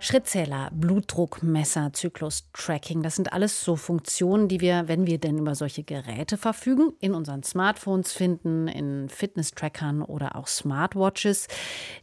Schrittzähler, 0.03 0.69
Blutdruckmesser, 0.73 1.93
Zyklus-Tracking, 1.93 3.03
das 3.03 3.15
sind 3.15 3.31
alles 3.31 3.63
so 3.63 3.77
Funktionen, 3.77 4.49
die 4.49 4.59
wir, 4.59 4.89
wenn 4.89 5.07
wir 5.07 5.17
denn 5.17 5.37
über 5.37 5.55
solche 5.55 5.83
Geräte 5.83 6.35
verfügen, 6.35 6.91
in 6.99 7.13
unseren 7.13 7.41
Smartphones 7.41 8.11
finden, 8.11 8.67
in 8.67 9.07
Fitness-Trackern 9.07 10.01
oder 10.01 10.35
auch 10.35 10.47
Smartwatches. 10.47 11.47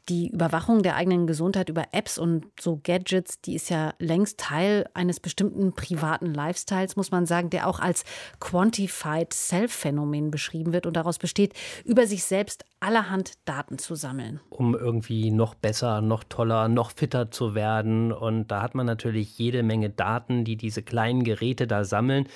Die 0.09 0.31
Überwachung 0.31 0.83
der 0.83 0.97
eigenen 0.97 1.27
Gesundheit 1.27 1.69
über 1.69 1.89
Apps 1.93 2.17
und 2.17 2.47
so 2.59 2.81
Gadgets, 2.83 3.43
die 3.43 3.55
ist 3.55 3.69
ja 3.69 3.93
längst 3.99 4.41
Teil 4.41 4.89
eines 4.95 5.21
bestimmten 5.21 5.75
privaten 5.75 6.33
Lifestyles, 6.33 6.97
muss 6.97 7.11
man 7.11 7.27
sagen, 7.27 7.51
der 7.51 7.69
auch 7.69 7.81
als 7.81 8.05
Quantified 8.41 9.35
Self-Phänomen 9.35 10.31
beschrieben 10.31 10.73
wird 10.73 10.87
und 10.87 10.95
daraus 10.95 11.19
besteht, 11.19 11.53
über 11.85 12.07
sich 12.07 12.25
selbst 12.25 12.65
allerhand 12.81 13.35
Daten 13.45 13.77
zu 13.77 13.95
sammeln. 13.95 14.41
Um 14.49 14.75
irgendwie 14.75 15.31
noch 15.31 15.55
besser, 15.55 16.01
noch 16.01 16.25
toller, 16.25 16.69
noch 16.69 16.93
fitter 16.93 17.31
zu 17.31 17.55
werden. 17.55 17.90
Und 18.13 18.49
da 18.49 18.63
hat 18.63 18.75
man 18.75 18.87
natürlich 18.87 19.39
jede 19.39 19.63
Menge 19.63 19.91
Daten, 19.91 20.45
die 20.45 20.57
diese 20.57 20.83
kleinen 20.83 21.25
Geräte 21.25 21.67
da 21.67 21.85
sammeln, 21.85 22.27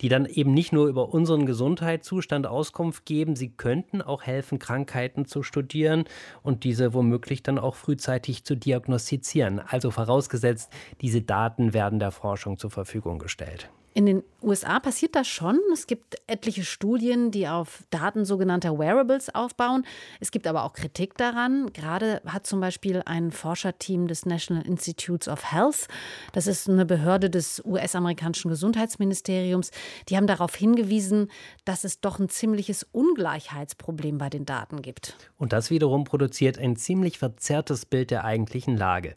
die 0.00 0.08
dann 0.08 0.26
eben 0.26 0.54
nicht 0.54 0.72
nur 0.72 0.86
über 0.86 1.12
unseren 1.12 1.46
Gesundheitszustand 1.46 2.46
Auskunft 2.46 3.06
geben, 3.06 3.36
sie 3.36 3.50
könnten 3.50 4.02
auch 4.02 4.22
helfen, 4.22 4.58
Krankheiten 4.58 5.26
zu 5.26 5.42
studieren 5.42 6.04
und 6.42 6.64
diese 6.64 6.94
womöglich 6.94 7.42
dann 7.42 7.58
auch 7.58 7.74
frühzeitig 7.74 8.44
zu 8.44 8.56
diagnostizieren. 8.56 9.60
Also 9.60 9.90
vorausgesetzt, 9.90 10.72
diese 11.00 11.22
Daten 11.22 11.72
werden 11.74 11.98
der 11.98 12.10
Forschung 12.10 12.58
zur 12.58 12.70
Verfügung 12.70 13.18
gestellt. 13.18 13.70
In 13.92 14.06
den 14.06 14.22
USA 14.40 14.78
passiert 14.78 15.16
das 15.16 15.26
schon. 15.26 15.58
Es 15.72 15.88
gibt 15.88 16.16
etliche 16.28 16.62
Studien, 16.62 17.32
die 17.32 17.48
auf 17.48 17.82
Daten 17.90 18.24
sogenannter 18.24 18.78
Wearables 18.78 19.34
aufbauen. 19.34 19.84
Es 20.20 20.30
gibt 20.30 20.46
aber 20.46 20.62
auch 20.62 20.74
Kritik 20.74 21.16
daran. 21.16 21.72
Gerade 21.72 22.22
hat 22.24 22.46
zum 22.46 22.60
Beispiel 22.60 23.02
ein 23.04 23.32
Forscherteam 23.32 24.06
des 24.06 24.26
National 24.26 24.64
Institutes 24.64 25.26
of 25.26 25.52
Health, 25.52 25.88
das 26.32 26.46
ist 26.46 26.68
eine 26.68 26.86
Behörde 26.86 27.30
des 27.30 27.62
US-amerikanischen 27.64 28.48
Gesundheitsministeriums, 28.48 29.72
die 30.08 30.16
haben 30.16 30.28
darauf 30.28 30.54
hingewiesen, 30.54 31.28
dass 31.64 31.82
es 31.82 32.00
doch 32.00 32.20
ein 32.20 32.28
ziemliches 32.28 32.86
Ungleichheitsproblem 32.92 34.18
bei 34.18 34.30
den 34.30 34.46
Daten 34.46 34.82
gibt. 34.82 35.16
Und 35.36 35.52
das 35.52 35.70
wiederum 35.70 36.04
produziert 36.04 36.58
ein 36.58 36.76
ziemlich 36.76 37.18
verzerrtes 37.18 37.86
Bild 37.86 38.12
der 38.12 38.24
eigentlichen 38.24 38.76
Lage. 38.76 39.14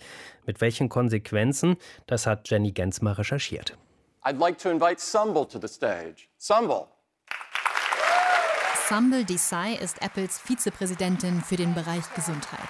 Mit 0.48 0.62
welchen 0.62 0.90
Konsequenzen, 0.90 1.78
das 2.08 2.26
hat 2.26 2.50
Jenny 2.50 2.72
Gensmer 2.72 3.20
recherchiert. 3.20 3.78
I'd 4.26 4.40
like 4.40 4.58
to 4.60 4.70
invite 4.70 5.02
Sumbel 5.02 5.46
to 5.50 5.60
the 5.60 5.68
stage. 5.68 6.30
Sumbel. 6.38 6.88
Sumbel 8.88 9.26
Desai 9.26 9.74
ist 9.76 10.02
Apples 10.02 10.40
Vizepräsidentin 10.40 11.42
für 11.42 11.58
den 11.58 11.74
Bereich 11.74 12.06
Gesundheit. 12.16 12.70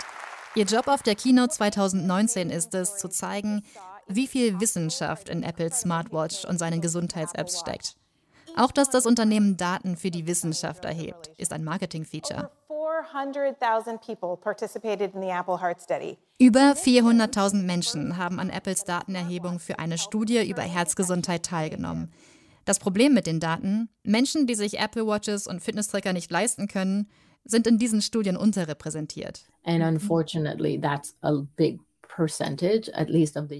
Ihr 0.55 0.65
Job 0.65 0.87
auf 0.87 1.03
der 1.03 1.13
Keynote 1.13 1.53
2019 1.53 2.49
ist 2.49 2.73
es, 2.73 2.97
zu 2.97 3.07
zeigen, 3.07 3.61
wie 4.07 4.27
viel 4.27 4.59
Wissenschaft 4.59 5.29
in 5.29 5.43
Apples 5.43 5.81
Smartwatch 5.81 6.43
und 6.45 6.57
seinen 6.57 6.81
Gesundheits-Apps 6.81 7.59
steckt. 7.59 7.97
Auch 8.57 8.71
dass 8.71 8.89
das 8.89 9.05
Unternehmen 9.05 9.55
Daten 9.55 9.95
für 9.95 10.09
die 10.09 10.25
Wissenschaft 10.25 10.85
erhebt, 10.85 11.29
ist 11.37 11.53
ein 11.53 11.63
Marketing-Feature. 11.63 12.49
Über 16.39 16.74
400.000 16.74 17.63
Menschen 17.63 18.17
haben 18.17 18.39
an 18.39 18.50
Apples 18.50 18.84
Datenerhebung 18.84 19.60
für 19.60 19.80
eine 19.80 19.98
Studie 19.98 20.50
über 20.50 20.63
Herzgesundheit 20.63 21.46
teilgenommen. 21.46 22.12
Das 22.65 22.80
Problem 22.80 23.13
mit 23.13 23.28
den 23.28 23.39
Daten, 23.39 23.89
Menschen, 24.04 24.48
die 24.48 24.56
sich 24.56 24.80
Apple 24.80 25.06
Watches 25.06 25.48
und 25.48 25.62
Fitness-Tracker 25.62 26.13
nicht 26.13 26.32
leisten 26.32 26.67
können, 26.67 27.10
sind 27.46 27.67
in 27.67 27.78
diesen 27.78 28.02
Studien 28.02 28.38
unterrepräsentiert. 28.38 29.46
And 29.63 29.84
unfortunately 29.84 30.80
that's 30.80 31.15
a 31.22 31.41
big 31.56 31.80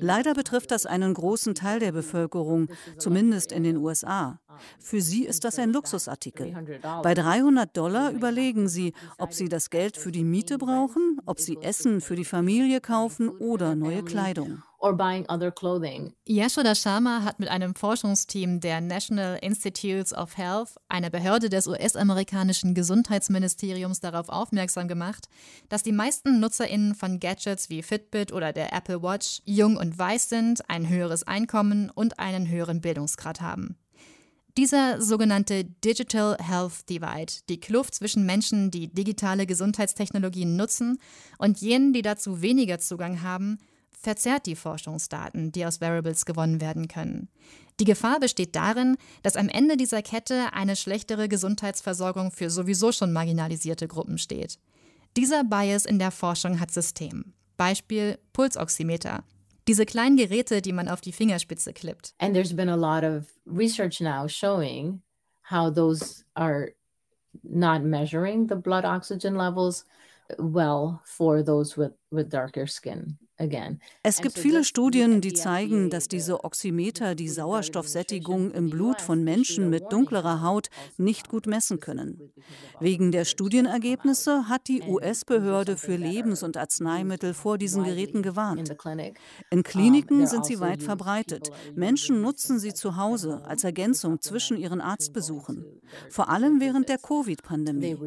Leider 0.02 0.34
betrifft 0.34 0.72
das 0.72 0.86
einen 0.86 1.14
großen 1.14 1.56
Teil 1.56 1.80
der 1.80 1.92
Bevölkerung, 1.92 2.68
zumindest 2.98 3.52
in 3.52 3.64
den 3.64 3.78
USA. 3.78 4.40
Für 4.80 5.02
sie 5.02 5.26
ist 5.26 5.44
das 5.44 5.60
ein 5.60 5.72
Luxusartikel. 5.72 6.56
Bei 7.02 7.14
300 7.14 7.76
Dollar 7.76 8.12
überlegen 8.12 8.68
sie, 8.68 8.94
ob 9.18 9.34
sie 9.34 9.50
das 9.50 9.70
Geld 9.70 9.98
für 9.98 10.12
die 10.12 10.24
Miete 10.24 10.58
brauchen, 10.58 11.20
ob 11.26 11.40
sie 11.40 11.58
Essen 11.62 12.02
für 12.02 12.16
die 12.16 12.26
Familie 12.26 12.82
kaufen 12.82 13.30
oder 13.30 13.76
neue 13.76 14.04
Kleidung 14.04 14.62
or 14.84 14.94
buying 14.94 15.26
other 15.30 15.50
clothing. 15.50 16.14
Yashoda 16.28 16.76
Sharma 16.76 17.24
hat 17.24 17.40
mit 17.40 17.50
einem 17.50 17.74
Forschungsteam 17.74 18.60
der 18.60 18.82
National 18.82 19.38
Institutes 19.42 20.14
of 20.14 20.38
Health, 20.38 20.76
einer 20.90 21.10
Behörde 21.10 21.50
des 21.50 21.68
US-amerikanischen 21.68 22.76
Gesundheitsministeriums, 22.76 24.02
darauf 24.02 24.28
aufmerksam 24.28 24.88
gemacht, 24.88 25.30
dass 25.70 25.84
die 25.84 25.94
meisten 25.94 26.40
NutzerInnen 26.40 26.96
von 26.96 27.20
Gadgets 27.20 27.70
wie 27.70 27.82
Fitbit 27.82 28.34
oder 28.34 28.52
der 28.52 28.74
Apple 28.74 29.02
Watch 29.02 29.42
jung 29.46 29.78
und 29.78 29.98
weiß 29.98 30.28
sind, 30.30 30.70
ein 30.70 30.90
höheres 30.90 31.26
Einkommen 31.26 31.90
und 31.90 32.20
einen 32.20 32.50
höheren 32.50 32.82
Bildungsgrad 32.82 33.40
haben. 33.40 33.78
Dieser 34.58 35.02
sogenannte 35.02 35.64
Digital 35.64 36.38
Health 36.40 36.88
Divide, 36.88 37.34
die 37.50 37.60
Kluft 37.60 37.96
zwischen 37.96 38.26
Menschen, 38.26 38.70
die 38.70 38.88
digitale 38.88 39.48
Gesundheitstechnologien 39.48 40.56
nutzen, 40.56 41.00
und 41.40 41.60
jenen, 41.62 41.92
die 41.94 42.04
dazu 42.04 42.44
weniger 42.44 42.78
Zugang 42.78 43.24
haben, 43.24 43.58
verzerrt 44.00 44.46
die 44.46 44.56
Forschungsdaten, 44.56 45.52
die 45.52 45.66
aus 45.66 45.82
Variables 45.82 46.26
gewonnen 46.26 46.62
werden 46.62 46.88
können. 46.88 47.30
Die 47.80 47.86
Gefahr 47.86 48.20
besteht 48.20 48.56
darin, 48.56 48.98
dass 49.24 49.36
am 49.36 49.50
Ende 49.50 49.78
dieser 49.78 50.02
Kette 50.02 50.54
eine 50.54 50.76
schlechtere 50.76 51.28
Gesundheitsversorgung 51.28 52.32
für 52.32 52.50
sowieso 52.50 52.92
schon 52.92 53.14
marginalisierte 53.14 53.88
Gruppen 53.88 54.18
steht. 54.18 54.60
Dieser 55.18 55.44
Bias 55.44 55.86
in 55.86 56.00
der 56.00 56.12
Forschung 56.12 56.60
hat 56.60 56.72
System. 56.72 57.34
Beispiel 57.58 58.20
Pulsoximeter. 58.34 59.24
Diese 59.68 59.86
kleinen 59.86 60.18
Geräte, 60.18 60.62
die 60.62 60.74
man 60.74 60.90
auf 60.90 61.02
die 61.02 61.14
Fingerspitze 61.14 61.72
klippt. 61.72 62.14
And 62.20 62.34
there's 62.34 62.54
been 62.54 62.70
a 62.70 62.76
lot 62.76 63.04
of 63.04 63.28
research 63.46 64.02
now 64.02 64.28
showing 64.28 65.02
how 65.50 65.74
those 65.74 66.26
are 66.36 66.74
not 67.44 67.84
measuring 67.84 68.48
the 68.48 68.56
blood 68.56 68.86
oxygen 68.86 69.36
levels 69.36 69.86
well 70.38 71.02
for 71.06 71.44
those 71.44 71.78
with, 71.78 71.94
with 72.12 72.30
darker 72.30 72.68
skin. 72.68 73.18
Es 74.04 74.22
gibt 74.22 74.38
viele 74.38 74.64
Studien, 74.64 75.20
die 75.20 75.34
zeigen, 75.34 75.90
dass 75.90 76.08
diese 76.08 76.44
Oximeter 76.44 77.16
die 77.16 77.30
Sauerstoffsättigung 77.30 78.52
im 78.52 78.70
Blut 78.70 79.02
von 79.02 79.24
Menschen 79.24 79.72
mit 79.72 79.92
dunklerer 79.92 80.44
Haut 80.44 80.70
nicht 80.98 81.30
gut 81.30 81.48
messen 81.48 81.80
können. 81.80 82.32
Wegen 82.80 83.12
der 83.12 83.26
Studienergebnisse 83.26 84.50
hat 84.50 84.68
die 84.68 84.84
US-Behörde 84.84 85.78
für 85.78 85.96
Lebens- 85.96 86.44
und 86.44 86.58
Arzneimittel 86.58 87.34
vor 87.34 87.58
diesen 87.58 87.84
Geräten 87.84 88.22
gewarnt. 88.22 88.72
In 89.50 89.64
Kliniken 89.64 90.28
sind 90.28 90.46
sie 90.46 90.60
weit 90.60 90.84
verbreitet. 90.84 91.50
Menschen 91.74 92.22
nutzen 92.22 92.60
sie 92.60 92.74
zu 92.74 92.98
Hause 92.98 93.44
als 93.46 93.64
Ergänzung 93.64 94.22
zwischen 94.22 94.58
ihren 94.58 94.80
Arztbesuchen, 94.80 95.82
vor 96.10 96.30
allem 96.30 96.60
während 96.62 96.88
der 96.88 97.00
Covid-Pandemie. 97.00 97.98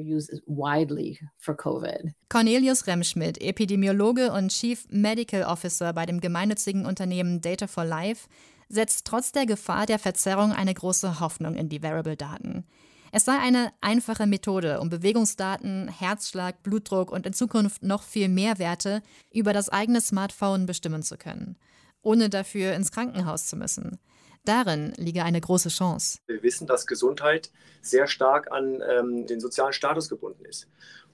Cornelius 2.28 2.86
Remschmidt, 2.86 3.40
Epidemiologe 3.40 4.32
und 4.32 4.50
Chief 4.50 4.84
Medical 4.90 5.15
Officer 5.46 5.92
bei 5.92 6.06
dem 6.06 6.20
gemeinnützigen 6.20 6.86
Unternehmen 6.86 7.40
Data 7.40 7.66
for 7.66 7.84
Life, 7.84 8.28
setzt 8.68 9.06
trotz 9.06 9.32
der 9.32 9.46
Gefahr 9.46 9.86
der 9.86 9.98
Verzerrung 9.98 10.52
eine 10.52 10.74
große 10.74 11.20
Hoffnung 11.20 11.54
in 11.54 11.68
die 11.68 11.82
Variable-Daten. 11.82 12.66
Es 13.12 13.24
sei 13.24 13.38
eine 13.38 13.72
einfache 13.80 14.26
Methode, 14.26 14.80
um 14.80 14.90
Bewegungsdaten, 14.90 15.88
Herzschlag, 15.88 16.62
Blutdruck 16.62 17.10
und 17.10 17.24
in 17.24 17.32
Zukunft 17.32 17.82
noch 17.82 18.02
viel 18.02 18.28
mehr 18.28 18.58
Werte 18.58 19.02
über 19.32 19.52
das 19.52 19.68
eigene 19.68 20.00
Smartphone 20.00 20.66
bestimmen 20.66 21.02
zu 21.02 21.16
können, 21.16 21.56
ohne 22.02 22.28
dafür 22.28 22.74
ins 22.74 22.90
Krankenhaus 22.90 23.46
zu 23.46 23.56
müssen. 23.56 23.98
Darin 24.44 24.92
liege 24.96 25.24
eine 25.24 25.40
große 25.40 25.70
Chance. 25.70 26.18
Wir 26.26 26.42
wissen, 26.42 26.66
dass 26.66 26.86
Gesundheit 26.86 27.50
sehr 27.80 28.06
stark 28.06 28.50
an 28.52 28.80
ähm, 28.88 29.26
den 29.26 29.40
sozialen 29.40 29.72
Status 29.72 30.08
gebunden 30.08 30.44
ist. 30.44 30.68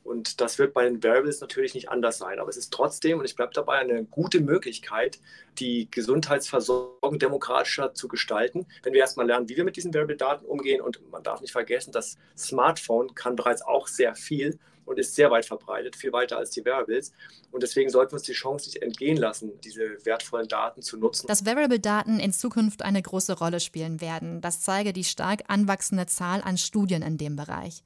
Und 0.05 0.41
das 0.41 0.59
wird 0.59 0.75
bei 0.75 0.85
den 0.85 1.03
Variables 1.03 1.41
natürlich 1.41 1.75
nicht 1.75 1.89
anders 1.89 2.19
sein. 2.19 2.39
Aber 2.39 2.49
es 2.49 2.57
ist 2.57 2.73
trotzdem, 2.73 3.19
und 3.19 3.25
ich 3.25 3.37
bleibe 3.37 3.53
dabei, 3.55 3.79
eine 3.79 4.05
gute 4.05 4.41
Möglichkeit, 4.41 5.21
die 5.59 5.89
Gesundheitsversorgung 5.91 7.19
demokratischer 7.19 7.95
zu 7.95 8.09
gestalten, 8.09 8.67
wenn 8.83 8.93
wir 8.93 9.01
erstmal 9.01 9.27
lernen, 9.27 9.49
wie 9.49 9.57
wir 9.57 9.65
mit 9.65 9.77
diesen 9.77 9.95
Variable-Daten 9.95 10.45
umgehen. 10.45 10.81
Und 10.81 11.01
man 11.11 11.23
darf 11.23 11.41
nicht 11.41 11.53
vergessen, 11.53 11.93
das 11.93 12.19
Smartphone 12.37 13.15
kann 13.15 13.37
bereits 13.37 13.63
auch 13.63 13.87
sehr 13.87 14.15
viel 14.15 14.59
und 14.85 14.99
ist 14.99 15.15
sehr 15.15 15.31
weit 15.31 15.47
verbreitet, 15.47 15.97
viel 15.97 16.13
weiter 16.13 16.39
als 16.39 16.51
die 16.51 16.65
Variables. 16.65 17.13
Und 17.51 17.63
deswegen 17.63 17.91
sollten 17.91 18.13
wir 18.13 18.17
uns 18.17 18.25
die 18.25 18.33
Chance 18.33 18.69
nicht 18.69 18.83
entgehen 18.83 19.17
lassen, 19.17 19.53
diese 19.61 20.05
wertvollen 20.05 20.49
Daten 20.49 20.83
zu 20.83 20.97
nutzen. 20.97 21.27
Dass 21.27 21.47
Variable-Daten 21.47 22.19
in 22.19 22.33
Zukunft 22.33 22.83
eine 22.83 23.01
große 23.01 23.39
Rolle 23.39 23.61
spielen 23.61 24.01
werden, 24.01 24.41
das 24.41 24.61
zeige 24.61 24.93
die 24.93 25.05
stark 25.05 25.45
anwachsende 25.49 26.07
Zahl 26.07 26.43
an 26.43 26.59
Studien 26.59 27.03
in 27.03 27.19
dem 27.19 27.37
Bereich. 27.37 27.83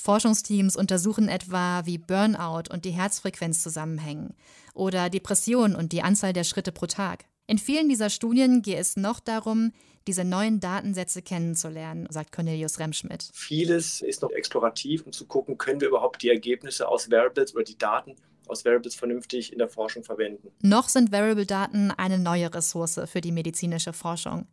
Forschungsteams 0.00 0.76
untersuchen 0.76 1.28
etwa, 1.28 1.82
wie 1.84 1.98
Burnout 1.98 2.72
und 2.72 2.84
die 2.84 2.90
Herzfrequenz 2.90 3.62
zusammenhängen 3.62 4.34
oder 4.74 5.10
Depression 5.10 5.74
und 5.74 5.92
die 5.92 6.02
Anzahl 6.02 6.32
der 6.32 6.44
Schritte 6.44 6.72
pro 6.72 6.86
Tag. 6.86 7.24
In 7.46 7.58
vielen 7.58 7.88
dieser 7.88 8.10
Studien 8.10 8.62
gehe 8.62 8.76
es 8.76 8.96
noch 8.96 9.20
darum, 9.20 9.72
diese 10.06 10.24
neuen 10.24 10.60
Datensätze 10.60 11.22
kennenzulernen, 11.22 12.06
sagt 12.10 12.32
Cornelius 12.32 12.78
Remschmidt. 12.78 13.30
Vieles 13.32 14.00
ist 14.02 14.22
noch 14.22 14.30
explorativ, 14.30 15.04
um 15.04 15.12
zu 15.12 15.26
gucken, 15.26 15.58
können 15.58 15.80
wir 15.80 15.88
überhaupt 15.88 16.22
die 16.22 16.28
Ergebnisse 16.28 16.88
aus 16.88 17.10
Variables 17.10 17.54
oder 17.54 17.64
die 17.64 17.78
Daten 17.78 18.16
aus 18.46 18.64
Variables 18.64 18.94
vernünftig 18.94 19.52
in 19.52 19.58
der 19.58 19.68
Forschung 19.68 20.04
verwenden. 20.04 20.50
Noch 20.60 20.88
sind 20.88 21.12
Variable-Daten 21.12 21.90
eine 21.90 22.18
neue 22.18 22.52
Ressource 22.54 23.00
für 23.06 23.20
die 23.20 23.32
medizinische 23.32 23.92
Forschung. 23.92 24.46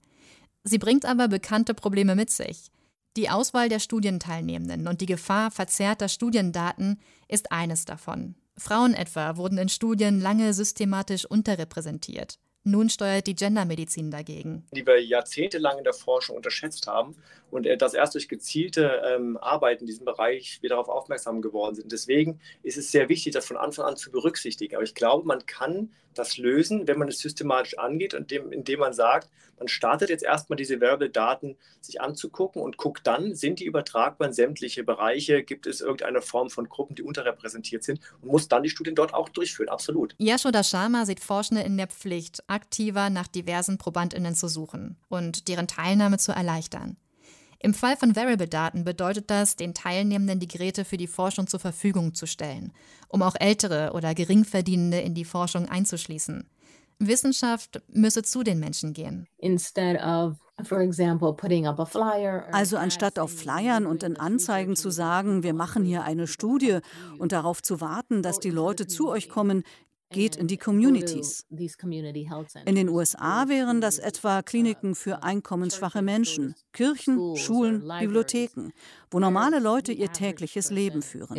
Sie 0.63 0.77
bringt 0.77 1.05
aber 1.05 1.27
bekannte 1.27 1.73
Probleme 1.73 2.15
mit 2.15 2.29
sich. 2.29 2.71
Die 3.17 3.29
Auswahl 3.29 3.69
der 3.69 3.79
Studienteilnehmenden 3.79 4.87
und 4.87 4.99
die 4.99 5.05
Gefahr 5.05 5.49
verzerrter 5.49 6.09
Studiendaten 6.09 6.99
ist 7.29 7.51
eines 7.51 7.85
davon. 7.85 8.35
Frauen 8.57 8.93
etwa 8.93 9.37
wurden 9.37 9.57
in 9.57 9.69
Studien 9.69 10.19
lange 10.19 10.53
systematisch 10.53 11.25
unterrepräsentiert. 11.25 12.39
Nun 12.67 12.89
steuert 12.89 13.27
die 13.27 13.35
Gendermedizin 13.35 14.09
dagegen. 14.11 14.65
Die 14.71 14.85
wir 14.85 15.01
jahrzehntelang 15.01 15.77
in 15.77 15.83
der 15.83 15.93
Forschung 15.93 16.35
unterschätzt 16.35 16.87
haben 16.87 17.15
und 17.51 17.65
äh, 17.65 17.77
das 17.77 17.93
erst 17.93 18.15
durch 18.15 18.27
gezielte 18.27 19.01
ähm, 19.05 19.37
Arbeit 19.37 19.81
in 19.81 19.87
diesem 19.87 20.05
Bereich 20.05 20.59
wir 20.61 20.69
darauf 20.69 20.89
aufmerksam 20.89 21.41
geworden 21.41 21.75
sind. 21.75 21.91
Deswegen 21.91 22.39
ist 22.63 22.77
es 22.77 22.91
sehr 22.91 23.09
wichtig, 23.09 23.33
das 23.33 23.45
von 23.45 23.57
Anfang 23.57 23.85
an 23.85 23.97
zu 23.97 24.11
berücksichtigen. 24.11 24.75
Aber 24.75 24.83
ich 24.83 24.95
glaube, 24.95 25.27
man 25.27 25.45
kann 25.45 25.91
das 26.13 26.37
lösen, 26.37 26.87
wenn 26.87 26.97
man 26.97 27.07
es 27.07 27.19
systematisch 27.19 27.77
angeht, 27.77 28.13
indem, 28.13 28.51
indem 28.51 28.79
man 28.79 28.93
sagt, 28.93 29.29
man 29.57 29.67
startet 29.67 30.09
jetzt 30.09 30.23
erstmal 30.23 30.57
diese 30.57 30.81
Variable-Daten 30.81 31.57
sich 31.81 32.01
anzugucken 32.01 32.61
und 32.61 32.77
guckt 32.77 33.05
dann, 33.07 33.35
sind 33.35 33.59
die 33.59 33.65
übertragbar 33.65 34.27
in 34.27 34.33
sämtliche 34.33 34.83
Bereiche, 34.83 35.43
gibt 35.43 35.67
es 35.67 35.81
irgendeine 35.81 36.21
Form 36.21 36.49
von 36.49 36.67
Gruppen, 36.67 36.95
die 36.95 37.03
unterrepräsentiert 37.03 37.83
sind 37.83 37.99
und 38.21 38.31
muss 38.31 38.47
dann 38.47 38.63
die 38.63 38.69
Studien 38.69 38.95
dort 38.95 39.13
auch 39.13 39.29
durchführen, 39.29 39.69
absolut. 39.69 40.15
Yashoda 40.17 40.63
Sharma 40.63 41.05
sieht 41.05 41.19
Forschende 41.19 41.63
in 41.63 41.77
der 41.77 41.87
Pflicht, 41.87 42.43
aktiver 42.47 43.09
nach 43.09 43.27
diversen 43.27 43.77
ProbandInnen 43.77 44.35
zu 44.35 44.47
suchen 44.47 44.97
und 45.09 45.47
deren 45.47 45.67
Teilnahme 45.67 46.17
zu 46.17 46.31
erleichtern. 46.31 46.97
Im 47.65 47.73
Fall 47.73 47.97
von 47.97 48.15
Variable-Daten 48.15 48.83
bedeutet 48.83 49.31
das, 49.31 49.55
den 49.55 49.73
Teilnehmenden 49.73 50.39
die 50.39 50.47
Geräte 50.47 50.85
für 50.85 50.97
die 50.97 51.07
Forschung 51.07 51.47
zur 51.47 51.59
Verfügung 51.59 52.13
zu 52.13 52.27
stellen, 52.27 52.71
um 53.07 53.23
auch 53.23 53.33
Ältere 53.39 53.93
oder 53.95 54.13
Geringverdienende 54.13 54.99
in 54.99 55.15
die 55.15 55.25
Forschung 55.25 55.67
einzuschließen. 55.67 56.47
Wissenschaft 56.99 57.81
müsse 57.91 58.21
zu 58.21 58.43
den 58.43 58.59
Menschen 58.59 58.93
gehen. 58.93 59.27
Also 62.51 62.77
anstatt 62.77 63.17
auf 63.17 63.31
Flyern 63.31 63.87
und 63.87 64.03
in 64.03 64.15
Anzeigen 64.15 64.75
zu 64.75 64.91
sagen, 64.91 65.41
wir 65.41 65.55
machen 65.55 65.83
hier 65.83 66.03
eine 66.03 66.27
Studie 66.27 66.77
und 67.17 67.31
darauf 67.31 67.63
zu 67.63 67.81
warten, 67.81 68.21
dass 68.21 68.39
die 68.39 68.51
Leute 68.51 68.85
zu 68.85 69.09
euch 69.09 69.27
kommen, 69.27 69.63
geht 70.15 70.37
in 70.37 70.47
die 70.47 70.57
Communities. 70.57 71.45
In 72.65 72.75
den 72.75 72.87
USA 72.87 73.49
wären 73.49 73.81
das 73.81 73.99
etwa 73.99 74.41
Kliniken 74.41 74.95
für 74.95 75.23
einkommensschwache 75.23 76.01
Menschen, 76.01 76.55
Kirchen, 76.71 77.35
Schulen, 77.35 77.85
Bibliotheken, 77.99 78.71
wo 79.11 79.19
normale 79.19 79.59
Leute 79.59 79.91
ihr 79.91 80.11
tägliches 80.13 80.71
Leben 80.71 81.01
führen. 81.01 81.35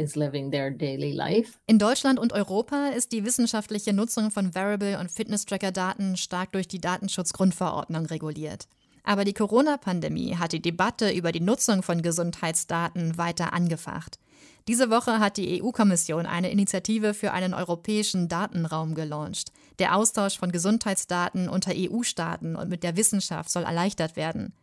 In 1.67 1.79
Deutschland 1.79 2.19
und 2.19 2.33
Europa 2.35 2.89
ist 2.89 3.13
die 3.13 3.25
wissenschaftliche 3.25 3.95
Nutzung 3.95 4.31
von 4.31 4.55
Variable- 4.55 5.01
und 5.01 5.11
Fitness-Tracker-Daten 5.11 6.19
stark 6.19 6.53
durch 6.53 6.69
die 6.69 6.81
Datenschutzgrundverordnung 6.81 8.05
reguliert. 8.07 8.69
Aber 9.05 9.25
die 9.25 9.33
Corona-Pandemie 9.33 10.37
hat 10.37 10.53
die 10.53 10.61
Debatte 10.61 11.11
über 11.13 11.33
die 11.33 11.41
Nutzung 11.41 11.83
von 11.83 12.03
Gesundheitsdaten 12.03 13.17
weiter 13.17 13.55
angefacht. 13.55 14.19
Diese 14.69 14.91
Woche 14.91 15.21
hat 15.21 15.37
die 15.37 15.63
EU-Kommission 15.63 16.27
eine 16.27 16.51
Initiative 16.51 17.15
für 17.15 17.33
einen 17.33 17.55
europäischen 17.55 18.29
Datenraum 18.29 18.97
gelauncht. 18.97 19.53
Der 19.79 19.95
Austausch 19.95 20.39
von 20.39 20.51
Gesundheitsdaten 20.51 21.49
unter 21.49 21.73
EU-Staaten 21.73 22.57
und 22.57 22.69
mit 22.69 22.83
der 22.83 22.97
Wissenschaft 22.97 23.49
soll 23.49 23.63
erleichtert 23.63 24.17
werden. 24.17 24.55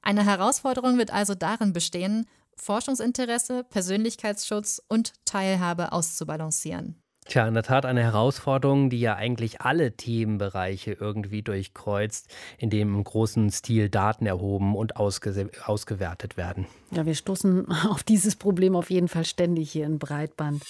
Eine 0.00 0.24
Herausforderung 0.24 0.96
wird 0.96 1.12
also 1.12 1.34
darin 1.34 1.72
bestehen, 1.72 2.26
Forschungsinteresse, 2.56 3.64
Persönlichkeitsschutz 3.64 4.80
und 4.88 5.12
Teilhabe 5.24 5.90
auszubalancieren. 5.90 7.02
Tja, 7.28 7.46
in 7.46 7.52
der 7.52 7.62
Tat 7.62 7.84
eine 7.84 8.02
Herausforderung, 8.02 8.88
die 8.88 9.00
ja 9.00 9.14
eigentlich 9.16 9.60
alle 9.60 9.92
Themenbereiche 9.92 10.92
irgendwie 10.92 11.42
durchkreuzt, 11.42 12.34
in 12.56 12.70
dem 12.70 12.94
im 12.94 13.04
großen 13.04 13.50
Stil 13.50 13.90
Daten 13.90 14.24
erhoben 14.24 14.74
und 14.74 14.96
ausge 14.96 15.50
ausgewertet 15.66 16.38
werden. 16.38 16.66
Ja, 16.90 17.04
wir 17.04 17.14
stoßen 17.14 17.70
auf 17.90 18.02
dieses 18.02 18.34
Problem 18.34 18.74
auf 18.74 18.88
jeden 18.88 19.08
Fall 19.08 19.26
ständig 19.26 19.70
hier 19.70 19.84
in 19.84 19.98
Breitband. 19.98 20.62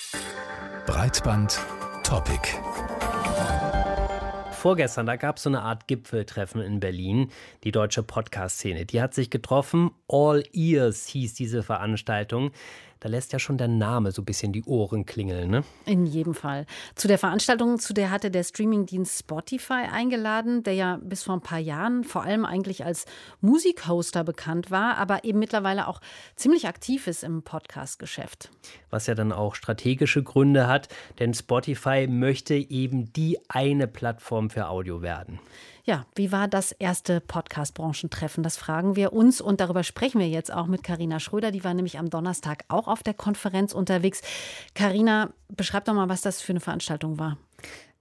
Breitband 0.87 1.61
Topic. 2.03 2.41
Vorgestern, 4.51 5.07
da 5.07 5.15
gab 5.15 5.37
es 5.37 5.45
so 5.45 5.51
eine 5.51 5.63
Art 5.63 5.87
Gipfeltreffen 5.87 6.61
in 6.61 6.81
Berlin, 6.81 7.31
die 7.63 7.71
deutsche 7.71 8.03
Podcast-Szene. 8.03 8.87
Die 8.87 9.01
hat 9.01 9.15
sich 9.15 9.31
getroffen. 9.31 9.93
All 10.09 10.43
Ears 10.53 11.07
hieß 11.07 11.35
diese 11.35 11.63
Veranstaltung. 11.63 12.51
Da 13.01 13.09
lässt 13.09 13.33
ja 13.33 13.39
schon 13.39 13.59
der 13.59 13.69
Name 13.69 14.13
so 14.13 14.23
ein 14.23 14.25
bisschen 14.25 14.53
die 14.53 14.65
Ohren 14.65 15.07
klingeln. 15.07 15.51
Ne? 15.51 15.65
In 15.87 16.07
jedem 16.07 16.35
Fall. 16.35 16.67
Zu 16.95 17.09
der 17.09 17.19
Veranstaltung, 17.19 17.79
zu 17.79 17.95
der 17.95 18.11
hatte 18.11 18.31
der 18.31 18.43
Streamingdienst 18.43 19.19
Spotify 19.19 19.85
eingeladen, 19.91 20.63
der 20.63 20.75
ja 20.75 20.99
bis 21.03 21.23
vor 21.23 21.35
ein 21.35 21.41
paar 21.41 21.59
Jahren 21.59 22.05
vor 22.05 22.23
allem 22.23 22.45
eigentlich 22.45 22.85
als 22.85 23.07
Musikhoster 23.41 24.25
bekannt 24.25 24.71
war, 24.71 24.97
aber 24.97 25.25
eben 25.25 25.39
mittlerweile 25.39 25.89
auch 25.89 26.01
ziemlich 26.37 26.67
aktiv 26.67 27.07
ist 27.07 27.23
im 27.23 27.43
Podcast-Geschäft. 27.43 28.51
Was 28.91 29.07
ja 29.07 29.15
dann 29.15 29.33
auch 29.33 29.55
strategische 29.55 30.23
Gründe 30.23 30.67
hat, 30.67 30.89
denn 31.19 31.35
Spotify 31.35 32.07
möchte 32.09 32.55
eben 32.55 33.13
die 33.13 33.39
eine 33.49 33.87
Plattform 33.87 34.51
für 34.51 34.69
Audio 34.69 35.03
werden. 35.03 35.39
Ja, 35.89 36.05
wie 36.15 36.33
war 36.33 36.49
das 36.49 36.73
erste 36.73 37.19
Podcast-Branchentreffen? 37.23 38.43
Das 38.43 38.59
fragen 38.59 38.95
wir 38.95 39.15
uns 39.15 39.41
und 39.41 39.59
darüber 39.59 39.83
sprechen 39.83 40.21
wir 40.21 40.29
jetzt 40.29 40.53
auch 40.53 40.67
mit 40.67 40.83
Karina 40.83 41.19
Schröder. 41.19 41.51
Die 41.51 41.65
war 41.65 41.73
nämlich 41.73 41.99
am 41.99 42.11
Donnerstag 42.11 42.67
auch 42.69 42.89
auf 42.89 43.03
der 43.03 43.15
Konferenz 43.15 43.73
unterwegs. 43.73 44.21
Karina, 44.75 45.31
beschreib 45.49 45.87
doch 45.87 45.95
mal, 45.95 46.11
was 46.11 46.21
das 46.21 46.43
für 46.43 46.53
eine 46.53 46.61
Veranstaltung 46.61 47.19
war. 47.19 47.39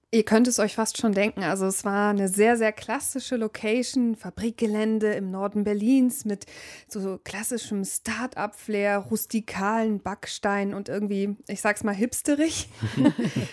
Ihr 0.10 0.24
könnt 0.24 0.48
es 0.48 0.58
euch 0.58 0.76
fast 0.76 0.98
schon 0.98 1.12
denken. 1.12 1.44
Also 1.44 1.66
es 1.66 1.84
war 1.84 2.12
eine 2.12 2.30
sehr, 2.30 2.56
sehr 2.56 2.72
klassische 2.72 3.36
Location, 3.36 4.16
Fabrikgelände 4.16 5.12
im 5.12 5.32
Norden 5.32 5.66
Berlins 5.66 6.24
mit 6.24 6.46
so 6.88 7.20
klassischem 7.22 7.84
Start-up-Flair, 7.84 9.00
rustikalen 9.00 10.00
Backstein 10.00 10.74
und 10.74 10.88
irgendwie, 10.88 11.36
ich 11.50 11.60
sag's 11.60 11.84
mal, 11.84 11.94
hipsterig. 11.94 12.70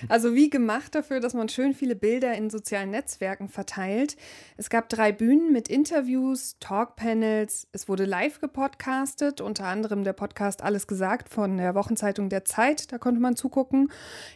also 0.08 0.36
wie 0.36 0.48
gemacht 0.48 0.94
dafür, 0.94 1.18
dass 1.18 1.34
man 1.34 1.48
schön 1.48 1.74
viele 1.74 1.96
Bilder 1.96 2.34
in 2.34 2.50
sozialen 2.50 2.90
Netzwerken 2.90 3.48
verteilt. 3.48 4.16
Es 4.56 4.70
gab 4.70 4.88
drei 4.88 5.10
Bühnen 5.10 5.50
mit 5.52 5.68
Interviews, 5.68 6.54
Talkpanels. 6.60 7.66
Es 7.72 7.88
wurde 7.88 8.04
live 8.04 8.40
gepodcastet, 8.40 9.40
unter 9.40 9.64
anderem 9.64 10.04
der 10.04 10.12
Podcast 10.12 10.62
Alles 10.62 10.86
gesagt 10.86 11.30
von 11.30 11.56
der 11.56 11.74
Wochenzeitung 11.74 12.28
Der 12.28 12.44
Zeit. 12.44 12.92
Da 12.92 12.98
konnte 12.98 13.20
man 13.20 13.34
zugucken. 13.34 13.90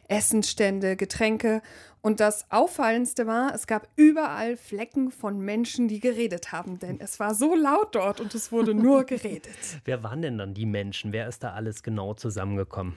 Essensstände, 0.09 0.97
Getränke 0.97 1.63
und 2.01 2.21
das 2.21 2.51
Auffallendste 2.51 3.27
war, 3.27 3.55
es 3.55 3.67
gab 3.67 3.89
überall 3.97 4.57
Flecken 4.57 5.11
von 5.11 5.41
Menschen, 5.41 5.89
die 5.89 6.01
geredet 6.01 6.53
haben, 6.53 6.79
denn 6.79 7.01
es 7.01 7.19
war 7.19 7.35
so 7.35 7.55
laut 7.55 7.95
dort 7.95 8.21
und 8.21 8.35
es 8.35 8.53
wurde 8.53 8.75
nur 8.75 9.05
geredet. 9.05 9.57
Wer 9.85 10.03
waren 10.03 10.23
denn 10.23 10.39
dann 10.39 10.55
die 10.55 10.67
Menschen? 10.67 11.13
Wer 11.13 11.29
ist 11.29 11.43
da 11.43 11.53
alles 11.53 11.83
genau 11.83 12.15
zusammengekommen? 12.15 12.95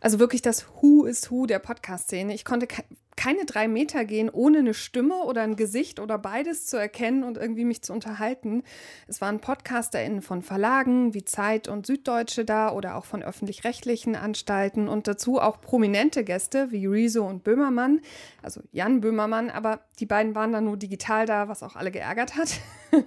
Also 0.00 0.18
wirklich 0.18 0.42
das 0.42 0.66
Who 0.80 1.04
is 1.04 1.30
Who 1.30 1.46
der 1.46 1.58
Podcast-Szene. 1.58 2.34
Ich 2.34 2.44
konnte 2.44 2.68
keine 3.16 3.46
drei 3.46 3.66
Meter 3.66 4.04
gehen, 4.04 4.28
ohne 4.30 4.58
eine 4.58 4.74
Stimme 4.74 5.22
oder 5.24 5.42
ein 5.42 5.56
Gesicht 5.56 6.00
oder 6.00 6.18
beides 6.18 6.66
zu 6.66 6.76
erkennen 6.76 7.24
und 7.24 7.38
irgendwie 7.38 7.64
mich 7.64 7.82
zu 7.82 7.92
unterhalten. 7.92 8.62
Es 9.08 9.20
waren 9.20 9.40
PodcasterInnen 9.40 10.20
von 10.20 10.42
Verlagen 10.42 11.14
wie 11.14 11.24
Zeit 11.24 11.66
und 11.66 11.86
Süddeutsche 11.86 12.44
da 12.44 12.70
oder 12.72 12.96
auch 12.96 13.06
von 13.06 13.22
öffentlich-rechtlichen 13.22 14.16
Anstalten 14.16 14.86
und 14.88 15.08
dazu 15.08 15.40
auch 15.40 15.60
prominente 15.60 16.24
Gäste 16.24 16.70
wie 16.70 16.86
Rezo 16.86 17.26
und 17.26 17.42
Böhmermann, 17.42 18.00
also 18.42 18.60
Jan 18.70 19.00
Böhmermann, 19.00 19.50
aber 19.50 19.80
die 19.98 20.06
beiden 20.06 20.34
waren 20.34 20.52
dann 20.52 20.64
nur 20.64 20.76
digital 20.76 21.24
da, 21.26 21.48
was 21.48 21.62
auch 21.62 21.74
alle 21.74 21.90
geärgert 21.90 22.36
hat. 22.36 22.60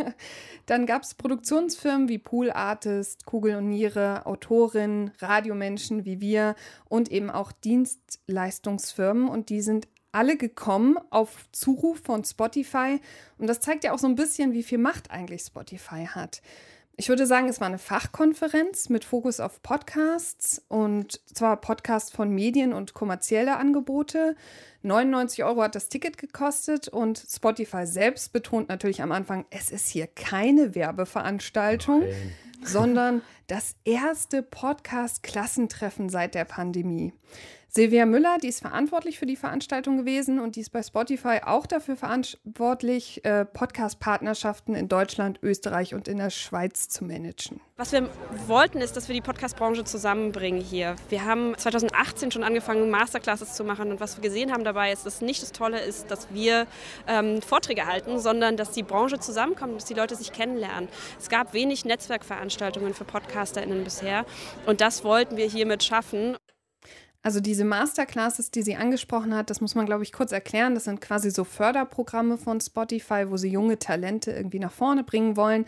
dann 0.66 0.86
gab 0.88 1.04
es 1.04 1.14
Produktionsfirmen 1.14 2.10
wie 2.10 2.18
Pool 2.18 2.52
Artist, 2.52 3.26
Kugel 3.26 3.56
und 3.56 3.70
Niere, 3.70 4.26
Autorinnen, 4.26 5.12
Radiomenschen 5.20 6.06
wie 6.06 6.20
wir 6.20 6.56
und 6.88 7.12
eben 7.12 7.30
auch 7.30 7.52
Dienstleistungsfirmen 7.52 9.30
und 9.30 9.50
die 9.50 9.62
sind 9.62 9.88
alle 10.12 10.38
gekommen 10.38 10.98
auf 11.10 11.46
Zuruf 11.52 12.02
von 12.04 12.24
Spotify. 12.24 13.00
Und 13.38 13.48
das 13.48 13.60
zeigt 13.60 13.84
ja 13.84 13.94
auch 13.94 14.00
so 14.00 14.08
ein 14.08 14.16
bisschen, 14.16 14.54
wie 14.54 14.64
viel 14.64 14.78
Macht 14.78 15.12
eigentlich 15.12 15.42
Spotify 15.42 16.06
hat. 16.06 16.42
Ich 17.02 17.08
würde 17.08 17.26
sagen, 17.26 17.48
es 17.48 17.62
war 17.62 17.68
eine 17.68 17.78
Fachkonferenz 17.78 18.90
mit 18.90 19.06
Fokus 19.06 19.40
auf 19.40 19.64
Podcasts 19.64 20.62
und 20.68 21.22
zwar 21.34 21.56
Podcasts 21.56 22.12
von 22.12 22.30
Medien 22.30 22.74
und 22.74 22.94
kommerzielle 22.94 23.56
Angebote. 23.56 24.36
99 24.82 25.46
Euro 25.46 25.64
hat 25.64 25.76
das 25.76 25.88
Ticket 25.88 26.18
gekostet 26.18 26.90
und 26.90 27.18
Spotify 27.18 27.88
selbst 27.88 28.34
betont 28.34 28.68
natürlich 28.68 29.02
am 29.02 29.14
Anfang, 29.14 29.46
es 29.50 29.72
ist 29.72 29.88
hier 29.88 30.08
keine 30.08 30.76
Werbeveranstaltung, 30.76 32.02
Nein. 32.02 32.36
sondern 32.66 33.22
das 33.48 33.78
erste 33.86 34.44
Podcast-Klassentreffen 34.44 36.10
seit 36.10 36.36
der 36.36 36.44
Pandemie. 36.44 37.14
Silvia 37.72 38.08
Müller, 38.08 38.38
die 38.42 38.48
ist 38.48 38.62
verantwortlich 38.62 39.20
für 39.20 39.28
die 39.28 39.36
Veranstaltung 39.36 39.98
gewesen 39.98 40.40
und 40.40 40.56
die 40.56 40.62
ist 40.62 40.72
bei 40.72 40.82
Spotify 40.82 41.42
auch 41.46 41.68
dafür 41.68 41.96
verantwortlich, 41.96 43.24
äh, 43.24 43.46
Podcast-Partnerschaften 43.46 44.74
in 44.74 44.90
Deutschland, 44.90 45.38
Österreich 45.44 45.94
und 45.94 46.08
in 46.08 46.18
der 46.18 46.32
Schweiz 46.32 46.90
zu 46.90 47.04
managen. 47.04 47.62
Was 47.78 47.92
wir 47.92 48.10
wollten, 48.48 48.80
ist, 48.80 48.98
dass 48.98 49.08
wir 49.08 49.14
die 49.14 49.22
Podcast-Branche 49.22 49.84
zusammenbringen 49.84 50.62
hier. 50.62 50.96
Wir 51.10 51.26
haben 51.26 51.56
2018 51.56 52.32
schon 52.32 52.44
angefangen, 52.44 52.90
Masterclasses 52.90 53.54
zu 53.54 53.64
machen 53.64 53.92
und 53.92 54.00
was 54.00 54.18
wir 54.18 54.24
gesehen 54.24 54.52
haben 54.52 54.64
dabei 54.64 54.92
ist, 54.92 55.06
dass 55.06 55.22
nicht 55.22 55.44
das 55.44 55.52
Tolle 55.52 55.80
ist, 55.80 56.10
dass 56.10 56.34
wir 56.34 56.66
ähm, 57.08 57.40
Vorträge 57.44 57.86
halten, 57.86 58.18
sondern 58.18 58.58
dass 58.58 58.72
die 58.72 58.84
Branche 58.84 59.20
zusammenkommt, 59.20 59.76
dass 59.76 59.86
die 59.86 59.94
Leute 59.94 60.16
sich 60.16 60.34
kennenlernen. 60.34 60.90
Es 61.20 61.30
gab 61.30 61.54
wenig 61.54 61.86
Netzwerkveranstaltungen 61.86 62.96
für 62.96 63.06
PodcasterInnen 63.06 63.84
bisher 63.84 64.26
und 64.66 64.82
das 64.82 65.04
wollten 65.04 65.38
wir 65.38 65.48
hiermit 65.48 65.84
schaffen. 65.84 66.36
Also 67.22 67.42
diese 67.42 67.66
Masterclasses, 67.66 68.50
die 68.50 68.62
sie 68.62 68.78
angesprochen 68.78 69.36
hat, 69.36 69.50
das 69.50 69.60
muss 69.60 69.76
man, 69.76 69.86
glaube 69.86 70.04
ich, 70.04 70.14
kurz 70.14 70.32
erklären. 70.32 70.74
Das 70.74 70.86
sind 70.86 71.02
quasi 71.02 71.32
so 71.32 71.44
Förderprogramme 71.44 72.38
von 72.38 72.62
Spotify, 72.62 73.26
wo 73.28 73.36
sie 73.36 73.50
junge 73.50 73.78
Talente 73.78 74.32
irgendwie 74.32 74.60
nach 74.60 74.72
vorne 74.72 75.04
bringen 75.04 75.36
wollen. 75.36 75.66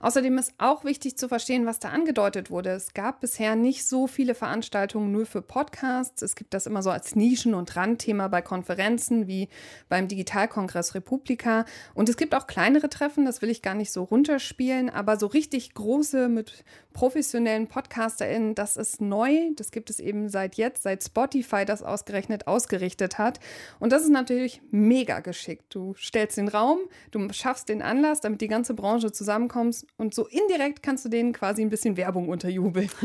Außerdem 0.00 0.38
ist 0.38 0.54
auch 0.56 0.82
wichtig 0.82 1.18
zu 1.18 1.28
verstehen, 1.28 1.66
was 1.66 1.78
da 1.78 1.90
angedeutet 1.90 2.50
wurde. 2.50 2.70
Es 2.70 2.94
gab 2.94 3.20
bisher 3.20 3.54
nicht 3.54 3.86
so 3.86 4.06
viele 4.06 4.34
Veranstaltungen 4.34 5.12
nur 5.12 5.26
für 5.26 5.42
Podcasts. 5.42 6.22
Es 6.22 6.36
gibt 6.36 6.54
das 6.54 6.66
immer 6.66 6.82
so 6.82 6.88
als 6.88 7.14
Nischen- 7.14 7.52
und 7.52 7.76
Randthema 7.76 8.28
bei 8.28 8.40
Konferenzen 8.40 9.26
wie 9.26 9.50
beim 9.90 10.08
Digitalkongress 10.08 10.94
Republika. 10.94 11.66
Und 11.92 12.08
es 12.08 12.16
gibt 12.16 12.34
auch 12.34 12.46
kleinere 12.46 12.88
Treffen, 12.88 13.26
das 13.26 13.42
will 13.42 13.50
ich 13.50 13.60
gar 13.60 13.74
nicht 13.74 13.92
so 13.92 14.04
runterspielen, 14.04 14.88
aber 14.88 15.18
so 15.18 15.26
richtig 15.26 15.74
große 15.74 16.30
mit 16.30 16.64
professionellen 16.94 17.66
PodcasterInnen, 17.66 18.54
das 18.54 18.78
ist 18.78 19.02
neu. 19.02 19.50
Das 19.56 19.70
gibt 19.70 19.90
es 19.90 20.00
eben 20.00 20.30
seit 20.30 20.54
jetzt, 20.54 20.84
seit 20.84 20.93
Spotify 21.02 21.64
das 21.64 21.82
ausgerechnet 21.82 22.46
ausgerichtet 22.46 23.18
hat. 23.18 23.40
Und 23.80 23.92
das 23.92 24.02
ist 24.02 24.10
natürlich 24.10 24.62
mega 24.70 25.20
geschickt. 25.20 25.74
Du 25.74 25.94
stellst 25.96 26.36
den 26.36 26.48
Raum, 26.48 26.78
du 27.10 27.32
schaffst 27.32 27.68
den 27.68 27.82
Anlass, 27.82 28.20
damit 28.20 28.40
die 28.40 28.48
ganze 28.48 28.74
Branche 28.74 29.12
zusammenkommt 29.12 29.86
und 29.96 30.14
so 30.14 30.26
indirekt 30.26 30.82
kannst 30.82 31.04
du 31.04 31.08
denen 31.08 31.32
quasi 31.32 31.62
ein 31.62 31.70
bisschen 31.70 31.96
Werbung 31.96 32.28
unterjubeln. 32.28 32.90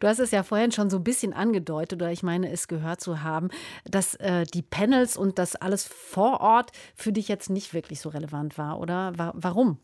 Du 0.00 0.08
hast 0.08 0.18
es 0.18 0.30
ja 0.30 0.42
vorhin 0.42 0.72
schon 0.72 0.90
so 0.90 0.98
ein 0.98 1.04
bisschen 1.04 1.32
angedeutet, 1.32 2.00
oder 2.00 2.10
ich 2.10 2.22
meine, 2.22 2.50
es 2.50 2.68
gehört 2.68 3.00
zu 3.00 3.22
haben, 3.22 3.50
dass 3.84 4.14
äh, 4.16 4.44
die 4.44 4.62
Panels 4.62 5.16
und 5.16 5.38
das 5.38 5.56
alles 5.56 5.86
vor 5.86 6.40
Ort 6.40 6.72
für 6.94 7.12
dich 7.12 7.28
jetzt 7.28 7.50
nicht 7.50 7.74
wirklich 7.74 8.00
so 8.00 8.08
relevant 8.08 8.58
war, 8.58 8.80
oder? 8.80 9.12
Warum? 9.34 9.78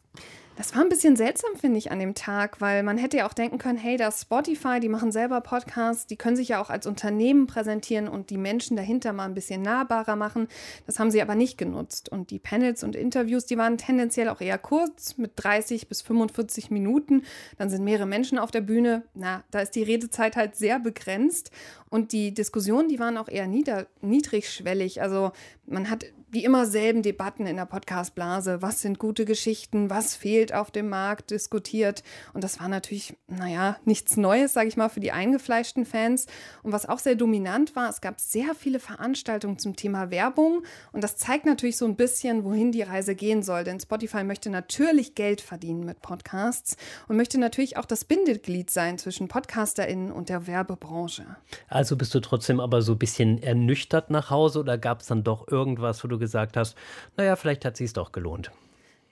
Das 0.58 0.74
war 0.74 0.82
ein 0.82 0.88
bisschen 0.88 1.14
seltsam, 1.14 1.54
finde 1.54 1.78
ich, 1.78 1.92
an 1.92 2.00
dem 2.00 2.16
Tag, 2.16 2.60
weil 2.60 2.82
man 2.82 2.98
hätte 2.98 3.18
ja 3.18 3.28
auch 3.28 3.32
denken 3.32 3.58
können, 3.58 3.78
hey, 3.78 3.96
das 3.96 4.22
Spotify, 4.22 4.80
die 4.80 4.88
machen 4.88 5.12
selber 5.12 5.40
Podcasts, 5.40 6.04
die 6.04 6.16
können 6.16 6.34
sich 6.34 6.48
ja 6.48 6.60
auch 6.60 6.68
als 6.68 6.84
Unternehmen 6.84 7.46
präsentieren 7.46 8.08
und 8.08 8.30
die 8.30 8.38
Menschen 8.38 8.76
dahinter 8.76 9.12
mal 9.12 9.26
ein 9.26 9.34
bisschen 9.34 9.62
nahbarer 9.62 10.16
machen. 10.16 10.48
Das 10.84 10.98
haben 10.98 11.12
sie 11.12 11.22
aber 11.22 11.36
nicht 11.36 11.58
genutzt. 11.58 12.08
Und 12.08 12.32
die 12.32 12.40
Panels 12.40 12.82
und 12.82 12.96
Interviews, 12.96 13.46
die 13.46 13.56
waren 13.56 13.78
tendenziell 13.78 14.28
auch 14.28 14.40
eher 14.40 14.58
kurz, 14.58 15.16
mit 15.16 15.30
30 15.36 15.86
bis 15.86 16.02
45 16.02 16.72
Minuten. 16.72 17.22
Dann 17.56 17.70
sind 17.70 17.84
mehrere 17.84 18.06
Menschen 18.06 18.36
auf 18.36 18.50
der 18.50 18.62
Bühne. 18.62 19.04
Na, 19.14 19.44
da 19.52 19.60
ist 19.60 19.76
die 19.76 19.84
Redezeit 19.84 20.34
halt 20.34 20.56
sehr 20.56 20.80
begrenzt. 20.80 21.52
Und 21.88 22.10
die 22.10 22.34
Diskussionen, 22.34 22.88
die 22.88 22.98
waren 22.98 23.16
auch 23.16 23.28
eher 23.28 23.46
nieder, 23.46 23.86
niedrigschwellig. 24.00 25.02
Also 25.02 25.30
man 25.66 25.88
hat 25.88 26.04
wie 26.30 26.44
immer 26.44 26.66
selben 26.66 27.02
Debatten 27.02 27.46
in 27.46 27.56
der 27.56 27.64
Podcastblase. 27.64 28.60
Was 28.60 28.82
sind 28.82 28.98
gute 28.98 29.24
Geschichten? 29.24 29.88
Was 29.88 30.14
fehlt 30.14 30.52
auf 30.52 30.70
dem 30.70 30.90
Markt? 30.90 31.30
Diskutiert. 31.30 32.02
Und 32.34 32.44
das 32.44 32.60
war 32.60 32.68
natürlich, 32.68 33.16
naja, 33.28 33.76
nichts 33.86 34.18
Neues, 34.18 34.52
sage 34.52 34.68
ich 34.68 34.76
mal, 34.76 34.90
für 34.90 35.00
die 35.00 35.12
eingefleischten 35.12 35.86
Fans. 35.86 36.26
Und 36.62 36.72
was 36.72 36.86
auch 36.86 36.98
sehr 36.98 37.14
dominant 37.14 37.74
war, 37.76 37.88
es 37.88 38.02
gab 38.02 38.20
sehr 38.20 38.54
viele 38.54 38.78
Veranstaltungen 38.78 39.58
zum 39.58 39.74
Thema 39.74 40.10
Werbung. 40.10 40.64
Und 40.92 41.02
das 41.02 41.16
zeigt 41.16 41.46
natürlich 41.46 41.78
so 41.78 41.86
ein 41.86 41.96
bisschen, 41.96 42.44
wohin 42.44 42.72
die 42.72 42.82
Reise 42.82 43.14
gehen 43.14 43.42
soll. 43.42 43.64
Denn 43.64 43.80
Spotify 43.80 44.22
möchte 44.22 44.50
natürlich 44.50 45.14
Geld 45.14 45.40
verdienen 45.40 45.84
mit 45.84 46.02
Podcasts 46.02 46.76
und 47.08 47.16
möchte 47.16 47.38
natürlich 47.38 47.78
auch 47.78 47.86
das 47.86 48.04
Bindeglied 48.04 48.70
sein 48.70 48.98
zwischen 48.98 49.28
PodcasterInnen 49.28 50.12
und 50.12 50.28
der 50.28 50.46
Werbebranche. 50.46 51.24
Also 51.68 51.96
bist 51.96 52.14
du 52.14 52.20
trotzdem 52.20 52.60
aber 52.60 52.82
so 52.82 52.92
ein 52.92 52.98
bisschen 52.98 53.42
ernüchtert 53.42 54.10
nach 54.10 54.28
Hause 54.28 54.60
oder 54.60 54.76
gab 54.76 55.00
es 55.00 55.06
dann 55.06 55.24
doch 55.24 55.48
irgendwas, 55.48 56.04
wo 56.04 56.08
du 56.08 56.17
gesagt 56.18 56.56
hast, 56.56 56.76
naja, 57.16 57.36
vielleicht 57.36 57.64
hat 57.64 57.76
sie 57.76 57.84
es 57.84 57.92
doch 57.92 58.12
gelohnt. 58.12 58.50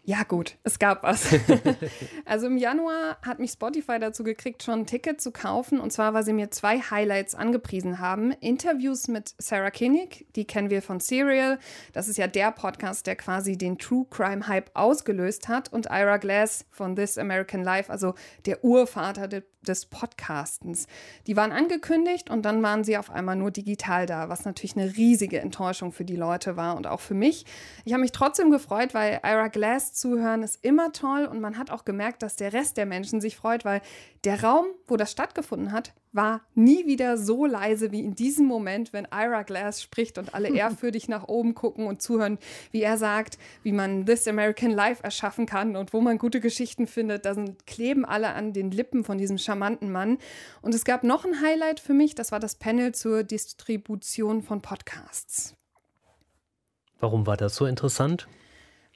Ja, 0.08 0.22
gut, 0.22 0.56
es 0.62 0.78
gab 0.78 1.02
was. 1.02 1.34
also 2.24 2.46
im 2.46 2.58
Januar 2.58 3.18
hat 3.22 3.40
mich 3.40 3.50
Spotify 3.50 3.98
dazu 3.98 4.22
gekriegt, 4.22 4.62
schon 4.62 4.80
ein 4.80 4.86
Ticket 4.86 5.20
zu 5.20 5.32
kaufen. 5.32 5.80
Und 5.80 5.92
zwar, 5.92 6.14
weil 6.14 6.24
sie 6.24 6.32
mir 6.32 6.52
zwei 6.52 6.78
Highlights 6.78 7.34
angepriesen 7.34 7.98
haben. 7.98 8.30
Interviews 8.30 9.08
mit 9.08 9.34
Sarah 9.38 9.72
Koenig, 9.72 10.28
die 10.36 10.44
kennen 10.44 10.70
wir 10.70 10.80
von 10.80 11.00
Serial. 11.00 11.58
Das 11.92 12.06
ist 12.06 12.18
ja 12.18 12.28
der 12.28 12.52
Podcast, 12.52 13.08
der 13.08 13.16
quasi 13.16 13.58
den 13.58 13.78
True 13.78 14.06
Crime 14.08 14.46
Hype 14.46 14.70
ausgelöst 14.74 15.48
hat. 15.48 15.72
Und 15.72 15.86
Ira 15.86 16.18
Glass 16.18 16.66
von 16.70 16.94
This 16.94 17.18
American 17.18 17.64
Life, 17.64 17.90
also 17.90 18.14
der 18.44 18.62
Urvater 18.62 19.26
de 19.26 19.42
des 19.68 19.86
Podcastens. 19.86 20.86
Die 21.26 21.36
waren 21.36 21.52
angekündigt 21.52 22.30
und 22.30 22.42
dann 22.42 22.62
waren 22.62 22.84
sie 22.84 22.96
auf 22.96 23.10
einmal 23.10 23.36
nur 23.36 23.50
digital 23.50 24.06
da, 24.06 24.28
was 24.28 24.44
natürlich 24.44 24.76
eine 24.76 24.96
riesige 24.96 25.40
Enttäuschung 25.40 25.92
für 25.92 26.04
die 26.04 26.16
Leute 26.16 26.56
war 26.56 26.76
und 26.76 26.86
auch 26.86 27.00
für 27.00 27.14
mich. 27.14 27.44
Ich 27.84 27.92
habe 27.92 28.02
mich 28.02 28.12
trotzdem 28.12 28.50
gefreut, 28.50 28.94
weil 28.94 29.20
Ira 29.24 29.48
Glass 29.48 29.92
zuhören 29.92 30.42
ist 30.42 30.64
immer 30.64 30.92
toll 30.92 31.26
und 31.26 31.40
man 31.40 31.58
hat 31.58 31.70
auch 31.70 31.84
gemerkt, 31.84 32.22
dass 32.22 32.36
der 32.36 32.52
Rest 32.52 32.76
der 32.76 32.86
Menschen 32.86 33.20
sich 33.20 33.36
freut, 33.36 33.64
weil 33.64 33.80
der 34.24 34.42
Raum, 34.42 34.66
wo 34.86 34.96
das 34.96 35.12
stattgefunden 35.12 35.72
hat, 35.72 35.92
war 36.16 36.40
nie 36.54 36.86
wieder 36.86 37.18
so 37.18 37.46
leise 37.46 37.92
wie 37.92 38.00
in 38.00 38.14
diesem 38.14 38.46
Moment, 38.46 38.92
wenn 38.92 39.06
Ira 39.12 39.42
Glass 39.42 39.82
spricht 39.82 40.18
und 40.18 40.34
alle 40.34 40.48
ehrfürchtig 40.54 41.08
nach 41.08 41.28
oben 41.28 41.54
gucken 41.54 41.86
und 41.86 42.02
zuhören, 42.02 42.38
wie 42.72 42.82
er 42.82 42.98
sagt, 42.98 43.38
wie 43.62 43.72
man 43.72 44.06
This 44.06 44.26
American 44.26 44.70
Life 44.70 45.04
erschaffen 45.04 45.46
kann 45.46 45.76
und 45.76 45.92
wo 45.92 46.00
man 46.00 46.18
gute 46.18 46.40
Geschichten 46.40 46.86
findet. 46.86 47.24
Da 47.24 47.34
sind, 47.34 47.66
kleben 47.66 48.04
alle 48.04 48.34
an 48.34 48.52
den 48.52 48.70
Lippen 48.70 49.04
von 49.04 49.18
diesem 49.18 49.38
charmanten 49.38 49.92
Mann. 49.92 50.18
Und 50.62 50.74
es 50.74 50.84
gab 50.84 51.04
noch 51.04 51.24
ein 51.24 51.40
Highlight 51.40 51.78
für 51.78 51.94
mich, 51.94 52.14
das 52.14 52.32
war 52.32 52.40
das 52.40 52.56
Panel 52.56 52.92
zur 52.94 53.22
Distribution 53.22 54.42
von 54.42 54.62
Podcasts. 54.62 55.54
Warum 56.98 57.26
war 57.26 57.36
das 57.36 57.54
so 57.54 57.66
interessant? 57.66 58.26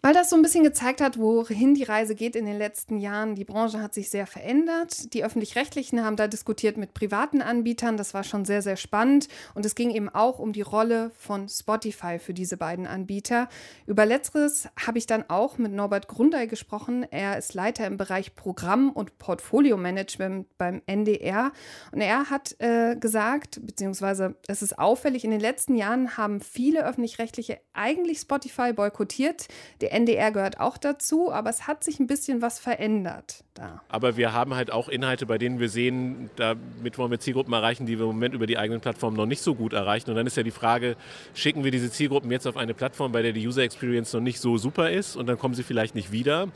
Weil 0.03 0.15
das 0.15 0.31
so 0.31 0.37
ein 0.37 0.41
bisschen 0.41 0.65
gezeigt 0.65 1.03
hat, 1.03 1.19
wohin 1.19 1.75
die 1.75 1.83
Reise 1.83 2.15
geht 2.15 2.35
in 2.35 2.47
den 2.47 2.57
letzten 2.57 2.97
Jahren. 2.97 3.35
Die 3.35 3.45
Branche 3.45 3.83
hat 3.83 3.93
sich 3.93 4.09
sehr 4.09 4.27
verändert. 4.27 5.13
Die 5.13 5.23
öffentlich-rechtlichen 5.23 6.03
haben 6.03 6.17
da 6.17 6.27
diskutiert 6.27 6.79
mit 6.79 6.95
privaten 6.95 7.43
Anbietern. 7.43 7.99
Das 7.99 8.15
war 8.15 8.25
schon 8.25 8.47
sehr, 8.47 8.63
sehr 8.63 8.77
spannend. 8.77 9.29
Und 9.55 9.67
es 9.67 9.75
ging 9.75 9.91
eben 9.91 10.09
auch 10.09 10.39
um 10.39 10.55
die 10.55 10.63
Rolle 10.63 11.11
von 11.19 11.51
Spotify 11.51 12.19
für 12.19 12.33
diese 12.33 12.57
beiden 12.57 12.87
Anbieter. 12.87 13.51
Über 13.87 14.07
letzteres 14.07 14.71
habe 14.87 14.97
ich 14.97 15.07
dann 15.07 15.29
auch 15.29 15.59
mit 15.59 15.73
Norbert 15.73 16.09
Grundei 16.09 16.47
gesprochen. 16.47 17.05
Er 17.11 17.37
ist 17.37 17.53
Leiter 17.53 17.87
im 17.87 17.99
Bereich 17.99 18.35
Programm- 18.35 18.93
und 18.93 19.19
Portfolio-Management 19.19 20.47
beim 20.57 20.81
NDR. 20.87 21.53
Und 21.93 22.01
er 22.01 22.31
hat 22.31 22.57
äh, 22.59 22.97
gesagt, 22.97 23.61
beziehungsweise 23.67 24.35
es 24.49 24.63
ist 24.63 24.79
auffällig, 24.79 25.25
in 25.25 25.31
den 25.31 25.41
letzten 25.41 25.75
Jahren 25.75 26.17
haben 26.17 26.41
viele 26.41 26.87
öffentlich-rechtliche 26.87 27.61
eigentlich 27.75 28.21
Spotify 28.21 28.73
boykottiert. 28.73 29.49
Der 29.83 29.90
NDR 29.91 30.31
gehört 30.33 30.61
auch 30.61 30.79
dazu, 30.79 31.33
aber 31.33 31.51
es 31.51 31.67
hat 31.67 31.85
sich 31.85 32.01
ein 32.01 32.07
bisschen 32.07 32.43
was 32.43 32.59
verändert 32.59 33.45
da. 33.61 33.83
Aber 33.89 34.17
wir 34.17 34.33
haben 34.33 34.55
halt 34.55 34.73
auch 34.73 34.89
Inhalte, 34.89 35.27
bei 35.27 35.39
denen 35.39 35.61
wir 35.61 35.69
sehen, 35.69 36.31
damit 36.37 36.99
wollen 36.99 37.11
wir 37.11 37.21
Zielgruppen 37.21 37.53
erreichen, 37.53 37.87
die 37.87 37.99
wir 37.99 38.07
im 38.07 38.13
Moment 38.13 38.35
über 38.35 38.47
die 38.47 38.59
eigenen 38.59 38.81
Plattformen 38.81 39.17
noch 39.17 39.27
nicht 39.27 39.43
so 39.43 39.55
gut 39.55 39.73
erreichen. 39.73 40.11
Und 40.11 40.17
dann 40.17 40.27
ist 40.27 40.37
ja 40.37 40.43
die 40.43 40.51
Frage, 40.51 40.97
schicken 41.35 41.63
wir 41.63 41.71
diese 41.71 41.91
Zielgruppen 41.91 42.31
jetzt 42.31 42.47
auf 42.47 42.57
eine 42.57 42.75
Plattform, 42.75 43.13
bei 43.13 43.23
der 43.23 43.33
die 43.33 43.47
User 43.47 43.63
Experience 43.63 44.13
noch 44.13 44.21
nicht 44.21 44.41
so 44.41 44.57
super 44.57 44.91
ist 44.91 45.17
und 45.17 45.27
dann 45.27 45.39
kommen 45.39 45.55
sie 45.55 45.63
vielleicht 45.63 45.95
nicht 45.95 46.11
wieder? 46.11 46.49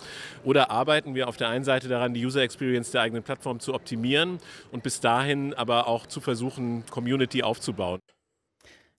Oder 0.42 0.70
arbeiten 0.70 1.14
wir 1.14 1.29
auf 1.29 1.37
der 1.37 1.49
einen 1.49 1.64
Seite 1.64 1.88
daran, 1.88 2.14
die 2.14 2.25
User 2.25 2.42
Experience 2.42 2.90
der 2.90 3.03
eigenen 3.03 3.23
Plattform 3.23 3.61
zu 3.61 3.75
optimieren 3.75 4.38
und 4.73 4.83
bis 4.83 5.01
dahin 5.01 5.55
aber 5.55 5.87
auch 5.87 6.07
zu 6.07 6.20
versuchen, 6.20 6.85
Community 6.90 7.42
aufzubauen? 7.42 8.01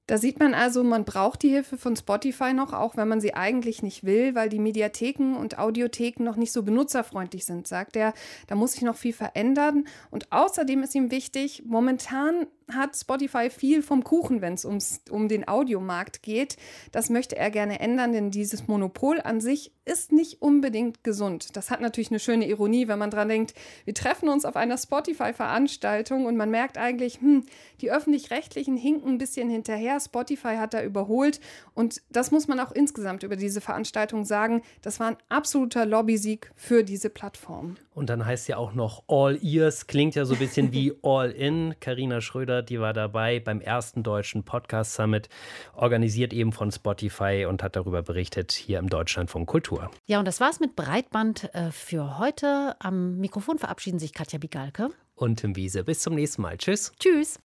Da 0.08 0.20
sieht 0.20 0.39
man 0.39 0.54
also, 0.54 0.84
man 0.84 1.04
braucht 1.04 1.41
die 1.41 1.50
Hilfe 1.50 1.78
von 1.78 1.96
Spotify 1.96 2.54
noch, 2.54 2.74
auch 2.74 2.96
wenn 2.96 3.08
man 3.08 3.22
sie 3.22 3.34
eigentlich 3.34 3.82
nicht 3.82 4.04
will, 4.04 4.36
weil 4.36 4.50
die 4.50 4.60
Mediatheken 4.60 5.36
und 5.36 5.58
Audiotheken 5.58 6.24
noch 6.24 6.36
nicht 6.36 6.52
so 6.52 6.62
benutzerfreundlich 6.62 7.46
sind, 7.46 7.68
sagt 7.68 7.96
er. 7.96 8.13
Da 8.48 8.56
muss 8.56 8.74
sich 8.74 8.84
noch 8.84 8.98
viel 8.98 9.13
verändern. 9.13 9.86
Und 10.12 10.32
außerdem 10.32 10.84
ist 10.84 10.94
ihm 10.94 11.10
wichtig, 11.10 11.63
momentan 11.65 12.46
hat 12.71 12.95
Spotify 12.95 13.49
viel 13.49 13.82
vom 13.82 14.04
Kuchen, 14.04 14.41
wenn 14.41 14.54
es 14.54 14.65
um 15.10 15.28
den 15.28 15.47
Audiomarkt 15.47 16.23
geht. 16.23 16.58
Das 16.91 17.10
möchte 17.10 17.36
er 17.36 17.51
gerne 17.51 17.80
ändern, 17.80 18.12
denn 18.12 18.32
dieses 18.32 18.67
Monopol 18.67 19.21
an 19.21 19.39
sich 19.39 19.71
ist 19.86 20.12
nicht 20.12 20.41
unbedingt 20.41 21.04
gesund. 21.04 21.56
Das 21.56 21.69
hat 21.69 21.80
natürlich 21.80 22.10
eine 22.10 22.19
schöne 22.19 22.47
Ironie, 22.47 22.88
wenn 22.88 22.97
man 22.97 23.12
dran 23.12 23.30
denkt, 23.30 23.54
wir 23.86 23.93
treffen 23.93 24.30
uns 24.30 24.43
auf 24.43 24.56
einer 24.56 24.78
Spotify-Veranstaltung 24.78 26.25
und 26.25 26.36
man 26.36 26.49
merkt 26.49 26.78
eigentlich, 26.78 27.21
hm, 27.21 27.43
die 27.82 27.91
öffentlich-rechtlichen 27.91 28.78
hinken 28.78 29.10
ein 29.10 29.17
bisschen 29.19 29.49
hinterher. 29.49 29.99
Spotify 29.99 30.56
hat 30.56 30.73
da 30.73 30.84
überholt 30.84 31.39
und 31.75 32.01
das 32.10 32.32
muss 32.32 32.47
man 32.47 32.60
auch 32.60 32.71
insgesamt 32.71 33.23
über 33.23 33.36
diese 33.36 33.62
Veranstaltung 33.62 34.25
sagen. 34.25 34.63
Das 34.82 34.99
war 34.99 35.08
ein 35.08 35.17
absoluter 35.30 35.86
Lobbysieg 35.86 36.51
für 36.56 36.84
diese 36.84 37.12
Plattform. 37.12 37.75
Und 37.93 38.10
dann 38.10 38.25
heißt 38.25 38.47
ja 38.47 38.58
auch 38.58 38.73
noch 38.73 39.04
All 39.08 39.39
Ears, 39.43 39.88
klingt 39.88 40.15
ja 40.15 40.25
so 40.25 40.34
ein 40.34 40.39
bisschen 40.39 40.71
wie 40.73 40.93
All 41.04 41.32
In. 41.32 41.75
Karina 41.80 42.21
Schröder, 42.21 42.55
die 42.63 42.80
war 42.80 42.94
dabei 42.94 43.39
beim 43.39 43.62
ersten 43.62 44.04
deutschen 44.04 44.44
Podcast 44.44 44.94
Summit, 44.94 45.30
organisiert 45.74 46.34
eben 46.34 46.52
von 46.52 46.72
Spotify 46.72 47.46
und 47.48 47.63
hat 47.63 47.76
darüber 47.76 48.02
berichtet 48.04 48.52
hier 48.52 48.80
im 48.80 48.89
Deutschlandfunk 48.89 49.48
Kultur. 49.48 49.91
Ja, 50.06 50.20
und 50.20 50.26
das 50.26 50.39
war's 50.39 50.60
mit 50.60 50.76
Breitband 50.76 51.54
äh, 51.54 51.72
für 51.72 52.18
heute. 52.18 52.76
Am 52.80 53.18
Mikrofon 53.18 53.58
verabschieden 53.58 54.00
sich 54.00 54.13
Katja 54.13 54.39
Bigalke 54.39 54.89
und 55.15 55.39
Tim 55.39 55.56
Wiese. 55.56 55.84
Bis 55.84 56.00
zum 56.00 56.15
nächsten 56.15 56.41
Mal. 56.41 56.58
Tschüss. 56.58 56.91
Tschüss. 57.00 57.39